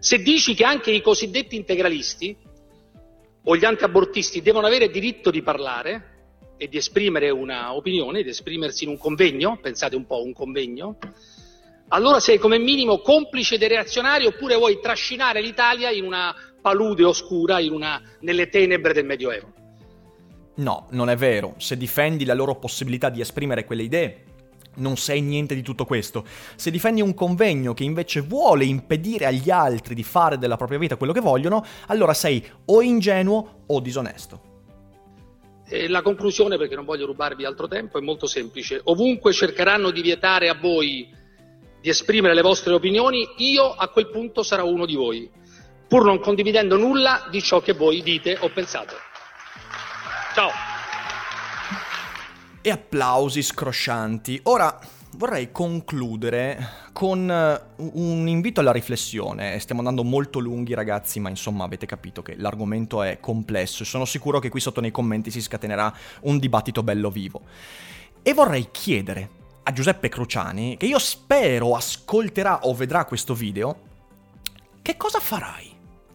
Se 0.00 0.18
dici 0.18 0.54
che 0.54 0.64
anche 0.64 0.90
i 0.90 1.00
cosiddetti 1.00 1.56
integralisti 1.56 2.36
o 3.44 3.56
gli 3.56 3.64
antiabortisti 3.64 4.42
devono 4.42 4.66
avere 4.66 4.90
diritto 4.90 5.30
di 5.30 5.42
parlare 5.42 6.16
e 6.56 6.68
di 6.68 6.76
esprimere 6.76 7.30
una 7.30 7.74
opinione, 7.74 8.22
di 8.22 8.28
esprimersi 8.28 8.84
in 8.84 8.90
un 8.90 8.98
convegno, 8.98 9.58
pensate 9.60 9.96
un 9.96 10.06
po' 10.06 10.22
un 10.22 10.32
convegno, 10.32 10.98
allora 11.88 12.20
sei 12.20 12.38
come 12.38 12.58
minimo 12.58 12.98
complice 12.98 13.58
dei 13.58 13.68
reazionari 13.68 14.26
oppure 14.26 14.56
vuoi 14.56 14.78
trascinare 14.80 15.40
l'Italia 15.40 15.90
in 15.90 16.04
una 16.04 16.34
palude 16.60 17.04
oscura, 17.04 17.58
una, 17.58 18.00
nelle 18.20 18.48
tenebre 18.48 18.92
del 18.92 19.06
Medioevo. 19.06 19.52
No, 20.56 20.88
non 20.90 21.08
è 21.08 21.16
vero. 21.16 21.54
Se 21.58 21.76
difendi 21.76 22.24
la 22.24 22.34
loro 22.34 22.56
possibilità 22.56 23.08
di 23.08 23.20
esprimere 23.20 23.64
quelle 23.64 23.84
idee, 23.84 24.24
non 24.78 24.96
sei 24.96 25.20
niente 25.20 25.54
di 25.54 25.62
tutto 25.62 25.84
questo. 25.84 26.24
Se 26.56 26.70
difendi 26.70 27.00
un 27.00 27.14
convegno 27.14 27.74
che 27.74 27.84
invece 27.84 28.20
vuole 28.20 28.64
impedire 28.64 29.26
agli 29.26 29.50
altri 29.50 29.94
di 29.94 30.02
fare 30.02 30.38
della 30.38 30.56
propria 30.56 30.78
vita 30.78 30.96
quello 30.96 31.12
che 31.12 31.20
vogliono, 31.20 31.64
allora 31.86 32.14
sei 32.14 32.44
o 32.66 32.82
ingenuo 32.82 33.62
o 33.66 33.80
disonesto. 33.80 34.42
La 35.88 36.00
conclusione, 36.00 36.56
perché 36.56 36.74
non 36.74 36.86
voglio 36.86 37.04
rubarvi 37.04 37.44
altro 37.44 37.68
tempo, 37.68 37.98
è 37.98 38.00
molto 38.00 38.26
semplice. 38.26 38.80
Ovunque 38.84 39.34
cercheranno 39.34 39.90
di 39.90 40.00
vietare 40.00 40.48
a 40.48 40.54
voi 40.58 41.14
di 41.80 41.88
esprimere 41.90 42.34
le 42.34 42.42
vostre 42.42 42.72
opinioni, 42.72 43.28
io 43.36 43.70
a 43.70 43.88
quel 43.88 44.08
punto 44.08 44.42
sarò 44.42 44.66
uno 44.66 44.86
di 44.86 44.94
voi, 44.94 45.30
pur 45.86 46.04
non 46.04 46.20
condividendo 46.20 46.76
nulla 46.76 47.28
di 47.30 47.42
ciò 47.42 47.60
che 47.60 47.74
voi 47.74 48.02
dite 48.02 48.36
o 48.40 48.48
pensate. 48.48 48.94
Ciao! 50.34 50.77
E 52.60 52.70
applausi 52.70 53.42
scroscianti. 53.42 54.40
Ora 54.44 54.78
vorrei 55.12 55.50
concludere 55.50 56.86
con 56.92 57.30
eh, 57.30 57.60
un 57.76 58.28
invito 58.28 58.60
alla 58.60 58.72
riflessione. 58.72 59.58
Stiamo 59.58 59.80
andando 59.80 60.04
molto 60.04 60.38
lunghi 60.38 60.74
ragazzi, 60.74 61.20
ma 61.20 61.28
insomma 61.28 61.64
avete 61.64 61.86
capito 61.86 62.22
che 62.22 62.36
l'argomento 62.36 63.02
è 63.02 63.18
complesso 63.20 63.82
e 63.82 63.86
sono 63.86 64.04
sicuro 64.04 64.38
che 64.38 64.48
qui 64.48 64.60
sotto 64.60 64.80
nei 64.80 64.90
commenti 64.90 65.30
si 65.30 65.40
scatenerà 65.40 65.92
un 66.22 66.38
dibattito 66.38 66.82
bello 66.82 67.10
vivo. 67.10 67.42
E 68.22 68.34
vorrei 68.34 68.68
chiedere 68.70 69.36
a 69.62 69.72
Giuseppe 69.72 70.08
Cruciani, 70.08 70.76
che 70.76 70.86
io 70.86 70.98
spero 70.98 71.74
ascolterà 71.74 72.60
o 72.64 72.74
vedrà 72.74 73.04
questo 73.04 73.34
video, 73.34 73.86
che 74.80 74.96
cosa 74.96 75.20
farai? 75.20 75.67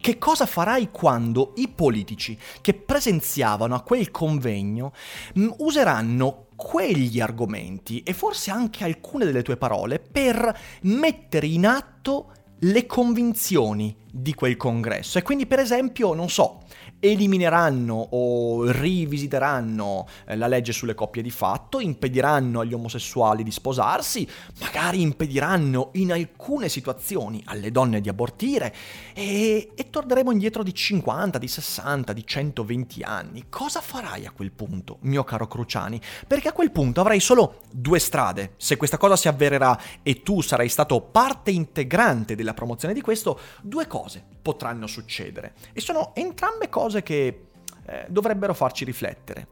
Che 0.04 0.18
cosa 0.18 0.46
farai 0.46 0.92
quando 0.92 1.54
i 1.56 1.70
politici 1.70 2.38
che 2.60 2.74
presenziavano 2.74 3.74
a 3.74 3.84
quel 3.84 4.12
convegno 4.12 4.92
mm, 5.39 5.52
useranno 5.60 6.48
quegli 6.58 7.22
argomenti 7.22 8.04
e 8.04 8.12
forse 8.12 8.52
anche 8.52 8.84
alcune 8.84 9.24
delle 9.24 9.44
tue 9.44 9.56
parole 9.56 10.00
per 10.00 10.60
mettere 10.82 11.48
in 11.48 11.66
atto 11.66 12.34
le 12.60 12.86
convinzioni 12.86 13.96
di 14.15 14.34
quel 14.34 14.56
congresso. 14.58 15.17
E 15.17 15.23
quindi, 15.23 15.45
per 15.45 15.60
esempio, 15.60 16.13
non 16.13 16.30
so, 16.30 16.62
elimineranno 16.99 18.10
o 18.12 18.69
rivisiteranno 18.71 20.08
eh, 20.26 20.38
la 20.38 20.47
legge 20.47 20.71
sulle 20.71 20.93
coppie 20.93 21.21
di 21.21 21.32
fatto, 21.32 21.80
impediranno 21.80 22.62
agli 22.62 22.73
omosessuali 22.73 23.43
di 23.43 23.52
sposarsi, 23.52 24.28
magari 24.62 25.02
impediranno 25.02 25.89
in 25.93 26.13
alcune 26.13 26.69
situazioni 26.69 27.41
alle 27.45 27.71
donne 27.71 27.99
di 27.99 28.08
abortire 28.08 28.73
e, 29.13 29.71
e 29.76 29.89
torneremo 29.89 30.32
indietro 30.32 30.63
di 30.63 30.73
50, 30.73 31.38
di 31.39 31.47
60, 31.47 32.13
di 32.13 32.26
120 32.26 33.02
anni. 33.02 33.45
Cosa 33.49 33.82
farai 33.82 34.26
a 34.26 34.32
quel 34.32 34.52
punto, 34.52 34.97
mio 35.02 35.23
caro 35.23 35.47
Cruciani? 35.47 35.99
Perché 36.28 36.49
a 36.49 36.54
quel 36.54 36.71
punto 36.71 37.02
avrai 37.02 37.19
solo 37.19 37.62
due 37.71 37.99
strade. 37.99 38.54
Se 38.58 38.78
questa 38.78 38.97
cosa 38.97 39.15
si 39.15 39.28
avvererà 39.28 39.78
e 40.02 40.21
tu 40.21 40.41
sarai 40.41 40.69
stato 40.69 41.02
parte 41.02 41.52
integrante 41.52 42.36
della 42.36 42.54
la 42.54 42.54
promozione 42.54 42.93
di 42.93 43.02
questo, 43.02 43.39
due 43.62 43.88
cose 43.88 44.03
potranno 44.42 44.88
succedere. 44.88 45.54
E 45.74 45.82
sono 45.82 46.13
entrambe 46.16 46.70
cose 46.70 47.04
che 47.04 47.48
eh, 47.86 48.06
dovrebbero 48.10 48.54
farci 48.54 48.86
riflettere. 48.86 49.48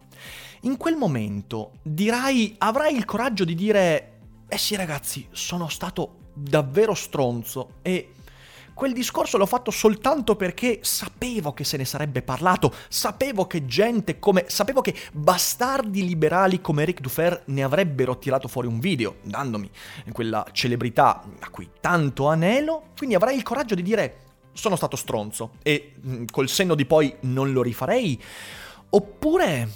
In 0.62 0.78
quel 0.78 0.96
momento 0.96 1.72
dirai, 1.82 2.56
avrai 2.60 2.96
il 2.96 3.06
coraggio 3.06 3.46
di 3.46 3.56
dire, 3.56 4.12
eh 4.48 4.58
sì 4.58 4.76
ragazzi, 4.76 5.28
sono 5.32 5.68
stato 5.70 6.20
davvero 6.34 6.94
stronzo 6.94 7.76
e 7.82 8.14
Quel 8.74 8.94
discorso 8.94 9.38
l'ho 9.38 9.46
fatto 9.46 9.70
soltanto 9.70 10.36
perché 10.36 10.80
sapevo 10.82 11.54
che 11.54 11.64
se 11.64 11.78
ne 11.78 11.86
sarebbe 11.86 12.24
parlato, 12.24 12.74
sapevo 12.88 13.46
che 13.46 13.66
gente 13.66 14.18
come... 14.18 14.46
sapevo 14.48 14.82
che 14.82 14.96
bastardi 15.12 16.04
liberali 16.04 16.62
come 16.62 16.86
Rick 16.86 17.02
Dufer 17.02 17.44
ne 17.46 17.64
avrebbero 17.64 18.18
tirato 18.18 18.48
fuori 18.48 18.68
un 18.68 18.80
video, 18.80 19.18
dandomi 19.22 19.70
quella 20.12 20.46
celebrità 20.52 21.22
a 21.40 21.50
cui 21.50 21.70
tanto 21.80 22.28
anelo, 22.28 22.86
quindi 22.98 23.14
avrai 23.14 23.36
il 23.36 23.44
coraggio 23.44 23.76
di 23.76 23.84
dire 23.84 24.31
sono 24.54 24.76
stato 24.76 24.96
stronzo 24.96 25.54
e 25.64 25.94
mm, 26.06 26.26
col 26.32 26.50
senno 26.50 26.76
di 26.76 26.86
poi 26.86 27.16
non 27.22 27.52
lo 27.52 27.62
rifarei, 27.62 28.22
oppure... 28.90 29.70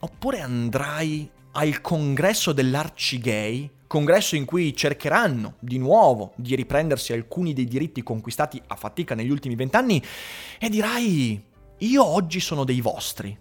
oppure 0.00 0.40
andrai 0.40 1.30
al 1.52 1.80
congresso 1.80 2.52
dell'arcigay 2.52 3.70
congresso 3.86 4.34
in 4.34 4.44
cui 4.44 4.74
cercheranno 4.74 5.54
di 5.60 5.78
nuovo 5.78 6.32
di 6.34 6.56
riprendersi 6.56 7.12
alcuni 7.12 7.52
dei 7.52 7.64
diritti 7.64 8.02
conquistati 8.02 8.60
a 8.66 8.74
fatica 8.74 9.14
negli 9.14 9.30
ultimi 9.30 9.54
vent'anni 9.54 10.02
e 10.58 10.68
dirai 10.68 11.40
io 11.78 12.04
oggi 12.04 12.40
sono 12.40 12.64
dei 12.64 12.80
vostri. 12.80 13.38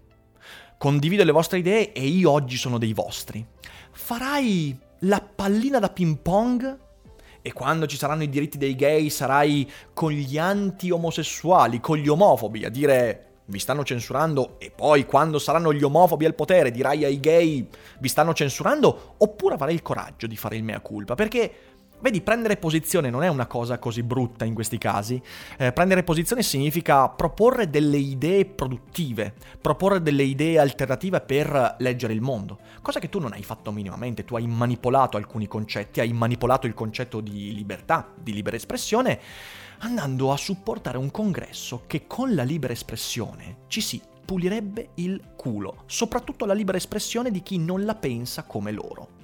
Condivido 0.77 1.23
le 1.23 1.31
vostre 1.31 1.57
idee 1.57 1.91
e 1.91 2.05
io 2.05 2.29
oggi 2.29 2.57
sono 2.57 2.77
dei 2.77 2.93
vostri. 2.93 3.43
Farai 3.91 4.77
la 4.99 5.21
pallina 5.21 5.79
da 5.79 5.89
ping 5.89 6.17
pong 6.19 6.77
e 7.43 7.53
quando 7.53 7.85
ci 7.85 7.97
saranno 7.97 8.23
i 8.23 8.29
diritti 8.29 8.57
dei 8.57 8.73
gay 8.73 9.09
sarai 9.09 9.69
con 9.93 10.11
gli 10.11 10.39
anti-omosessuali, 10.39 11.81
con 11.81 11.97
gli 11.97 12.07
omofobi, 12.07 12.65
a 12.65 12.69
dire 12.69 13.27
vi 13.45 13.59
stanno 13.59 13.83
censurando 13.83 14.55
e 14.57 14.71
poi 14.71 15.05
quando 15.05 15.37
saranno 15.37 15.73
gli 15.73 15.83
omofobi 15.83 16.23
al 16.23 16.33
potere 16.33 16.71
dirai 16.71 17.03
ai 17.03 17.19
gay 17.19 17.67
vi 17.99 18.07
stanno 18.07 18.33
censurando 18.33 19.15
oppure 19.17 19.55
avrai 19.55 19.73
il 19.73 19.81
coraggio 19.81 20.27
di 20.27 20.37
fare 20.37 20.55
il 20.55 20.63
mea 20.63 20.79
culpa? 20.79 21.15
Perché 21.15 21.53
Vedi, 22.03 22.19
prendere 22.19 22.57
posizione 22.57 23.09
non 23.09 23.23
è 23.23 23.29
una 23.29 23.47
cosa 23.47 23.79
così 23.79 24.03
brutta 24.03 24.43
in 24.43 24.53
questi 24.53 24.77
casi. 24.77 25.21
Eh, 25.57 25.71
prendere 25.71 26.03
posizione 26.03 26.43
significa 26.43 27.07
proporre 27.07 27.69
delle 27.69 27.95
idee 27.95 28.43
produttive, 28.43 29.33
proporre 29.61 30.01
delle 30.01 30.23
idee 30.23 30.59
alternative 30.59 31.21
per 31.21 31.77
leggere 31.79 32.11
il 32.11 32.19
mondo, 32.19 32.59
cosa 32.81 32.99
che 32.99 33.07
tu 33.07 33.19
non 33.19 33.31
hai 33.31 33.41
fatto 33.41 33.71
minimamente. 33.71 34.25
Tu 34.25 34.35
hai 34.35 34.45
manipolato 34.47 35.15
alcuni 35.15 35.47
concetti, 35.47 36.01
hai 36.01 36.11
manipolato 36.11 36.67
il 36.67 36.73
concetto 36.73 37.21
di 37.21 37.55
libertà, 37.55 38.11
di 38.21 38.33
libera 38.33 38.57
espressione, 38.57 39.17
andando 39.77 40.33
a 40.33 40.35
supportare 40.35 40.97
un 40.97 41.09
congresso 41.09 41.83
che 41.87 42.05
con 42.05 42.35
la 42.35 42.43
libera 42.43 42.73
espressione 42.73 43.59
ci 43.67 43.79
si 43.79 44.01
pulirebbe 44.25 44.89
il 44.95 45.21
culo, 45.37 45.83
soprattutto 45.85 46.43
la 46.43 46.53
libera 46.53 46.77
espressione 46.77 47.31
di 47.31 47.41
chi 47.41 47.57
non 47.59 47.85
la 47.85 47.95
pensa 47.95 48.43
come 48.43 48.73
loro. 48.73 49.21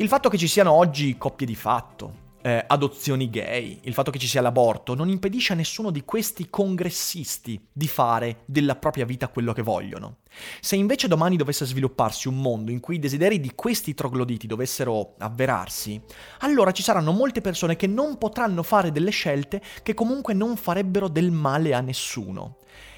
Il 0.00 0.08
fatto 0.08 0.30
che 0.30 0.38
ci 0.38 0.48
siano 0.48 0.72
oggi 0.72 1.18
coppie 1.18 1.46
di 1.46 1.54
fatto, 1.54 2.38
eh, 2.40 2.64
adozioni 2.66 3.28
gay, 3.28 3.80
il 3.82 3.92
fatto 3.92 4.10
che 4.10 4.18
ci 4.18 4.26
sia 4.26 4.40
l'aborto, 4.40 4.94
non 4.94 5.10
impedisce 5.10 5.52
a 5.52 5.56
nessuno 5.56 5.90
di 5.90 6.06
questi 6.06 6.48
congressisti 6.48 7.62
di 7.70 7.86
fare 7.86 8.38
della 8.46 8.76
propria 8.76 9.04
vita 9.04 9.28
quello 9.28 9.52
che 9.52 9.60
vogliono. 9.60 10.20
Se 10.60 10.74
invece 10.74 11.06
domani 11.06 11.36
dovesse 11.36 11.66
svilupparsi 11.66 12.28
un 12.28 12.40
mondo 12.40 12.70
in 12.70 12.80
cui 12.80 12.94
i 12.94 12.98
desideri 12.98 13.40
di 13.40 13.52
questi 13.54 13.92
trogloditi 13.92 14.46
dovessero 14.46 15.16
avverarsi, 15.18 16.00
allora 16.38 16.72
ci 16.72 16.82
saranno 16.82 17.12
molte 17.12 17.42
persone 17.42 17.76
che 17.76 17.86
non 17.86 18.16
potranno 18.16 18.62
fare 18.62 18.92
delle 18.92 19.10
scelte 19.10 19.60
che 19.82 19.92
comunque 19.92 20.32
non 20.32 20.56
farebbero 20.56 21.08
del 21.08 21.30
male 21.30 21.74
a 21.74 21.82
nessuno. 21.82 22.56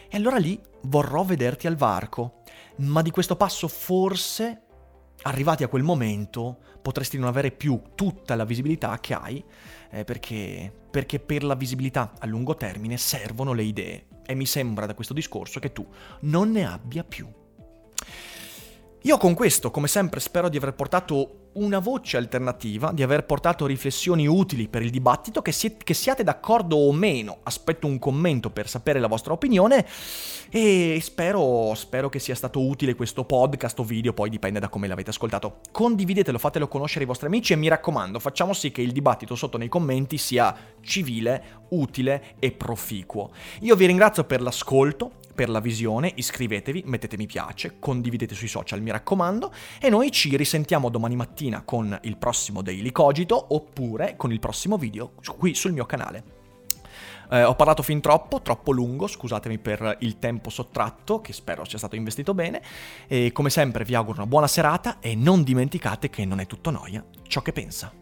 E 0.09 0.17
allora 0.17 0.37
lì 0.37 0.57
vorrò 0.83 1.25
vederti 1.25 1.67
al 1.67 1.75
varco. 1.75 2.43
Ma 2.77 3.03
di 3.03 3.11
questo 3.11 3.35
passo 3.35 3.67
forse, 3.67 4.63
arrivati 5.23 5.63
a 5.63 5.69
quel 5.69 5.83
momento, 5.83 6.59
potresti 6.81 7.19
non 7.19 7.29
avere 7.29 7.51
più 7.51 7.81
tutta 7.95 8.35
la 8.35 8.45
visibilità 8.45 8.99
che 9.01 9.15
hai, 9.15 9.45
eh, 9.91 10.05
perché, 10.05 10.73
perché 10.91 11.19
per 11.21 11.45
la 11.45 11.55
visibilità 11.55 12.13
a 12.19 12.27
lungo 12.27 12.57
termine 12.57 12.97
servono 12.97 13.53
le 13.53 13.63
idee. 13.63 14.07
E 14.25 14.35
mi 14.35 14.47
sembra 14.47 14.87
da 14.87 14.95
questo 14.95 15.15
discorso 15.15 15.61
che 15.61 15.73
tu 15.73 15.87
non 16.21 16.51
ne 16.51 16.67
abbia 16.67 17.05
più. 17.05 17.29
Io 19.03 19.17
con 19.17 19.35
questo, 19.35 19.73
come 19.73 19.89
sempre, 19.89 20.21
spero 20.21 20.49
di 20.49 20.57
aver 20.57 20.75
portato 20.75 21.43
una 21.55 21.81
voce 21.81 22.17
alternativa, 22.17 22.93
di 22.93 23.03
aver 23.03 23.25
portato 23.25 23.67
riflessioni 23.67 24.27
utili 24.27 24.69
per 24.69 24.83
il 24.83 24.91
dibattito, 24.91 25.43
che, 25.43 25.53
si- 25.53 25.77
che, 25.77 25.93
siate 25.93 26.23
d'accordo 26.23 26.77
o 26.77 26.93
meno, 26.93 27.39
aspetto 27.43 27.87
un 27.87 27.99
commento 27.99 28.51
per 28.51 28.69
sapere 28.69 29.01
la 29.01 29.09
vostra 29.09 29.33
opinione 29.33 29.85
e 30.51 30.99
spero, 31.03 31.73
spero 31.75 32.09
che 32.09 32.19
sia 32.19 32.35
stato 32.35 32.65
utile 32.65 32.95
questo 32.95 33.25
podcast 33.25 33.79
o 33.81 33.85
video, 33.85 34.13
poi 34.13 34.31
dipende 34.31 34.61
da 34.61 34.69
come 34.69 34.87
l'avete 34.87 35.11
ascoltato. 35.11 35.59
Condividetelo, 35.73 36.39
fatelo 36.39 36.69
conoscere 36.69 37.01
ai 37.01 37.07
vostri 37.07 37.27
amici 37.27 37.53
e 37.53 37.57
mi 37.57 37.69
raccomando, 37.69 38.19
facciamo 38.19 38.53
sì 38.53 38.71
che 38.71 38.83
il 38.83 38.93
dibattito 38.93 39.35
sotto 39.35 39.59
nei 39.59 39.69
commenti 39.69 40.17
sia 40.19 40.55
civile, 40.81 41.61
utile 41.71 42.35
e 42.39 42.53
proficuo. 42.53 43.31
Io 43.61 43.75
vi 43.77 43.87
ringrazio 43.87 44.25
per 44.25 44.41
l'ascolto, 44.41 45.21
per 45.35 45.49
la 45.49 45.61
visione, 45.61 46.13
iscrivetevi, 46.15 46.85
mettete 46.87 47.17
mi 47.17 47.27
piace, 47.27 47.77
condividete 47.79 48.35
sui 48.35 48.49
social, 48.49 48.81
mi 48.83 48.91
raccomando, 48.91 49.53
e 49.81 49.89
noi 49.89 50.11
ci 50.11 50.37
risentiamo 50.37 50.89
domani 50.89 51.17
mattina 51.17 51.63
con 51.63 51.99
il 52.03 52.17
prossimo 52.17 52.63
Daily 52.63 52.93
Cogito 52.93 53.55
oppure 53.55 54.15
con 54.17 54.33
il 54.33 54.39
prossimo 54.39 54.77
video 54.77 55.13
qui 55.37 55.55
sul 55.55 55.73
mio 55.73 55.87
canale. 55.87 56.41
Eh, 57.31 57.45
ho 57.45 57.55
parlato 57.55 57.83
fin 57.83 58.03
troppo, 58.03 58.43
troppo 58.43 58.73
lungo, 58.73 59.07
scusatemi 59.07 59.59
per 59.59 59.97
il 60.01 60.19
tempo 60.19 60.51
sottratto, 60.51 61.23
che 61.23 61.33
spero 61.33 61.65
sia 61.65 61.79
stato 61.79 61.97
investito 61.97 62.35
bene, 62.35 62.63
e 63.07 63.33
come 63.33 63.49
sempre 63.49 63.85
vi 63.85 63.95
auguro 63.95 64.19
una 64.19 64.27
buona 64.27 64.47
serata 64.47 64.99
e 65.01 65.15
non 65.15 65.43
dimenticate 65.43 66.11
che 66.11 66.27
non 66.27 66.41
è 66.41 66.47
tutto 66.47 66.71
noia 66.71 67.03
ciò 67.27 67.41
che 67.41 67.53
pensa. 67.53 68.02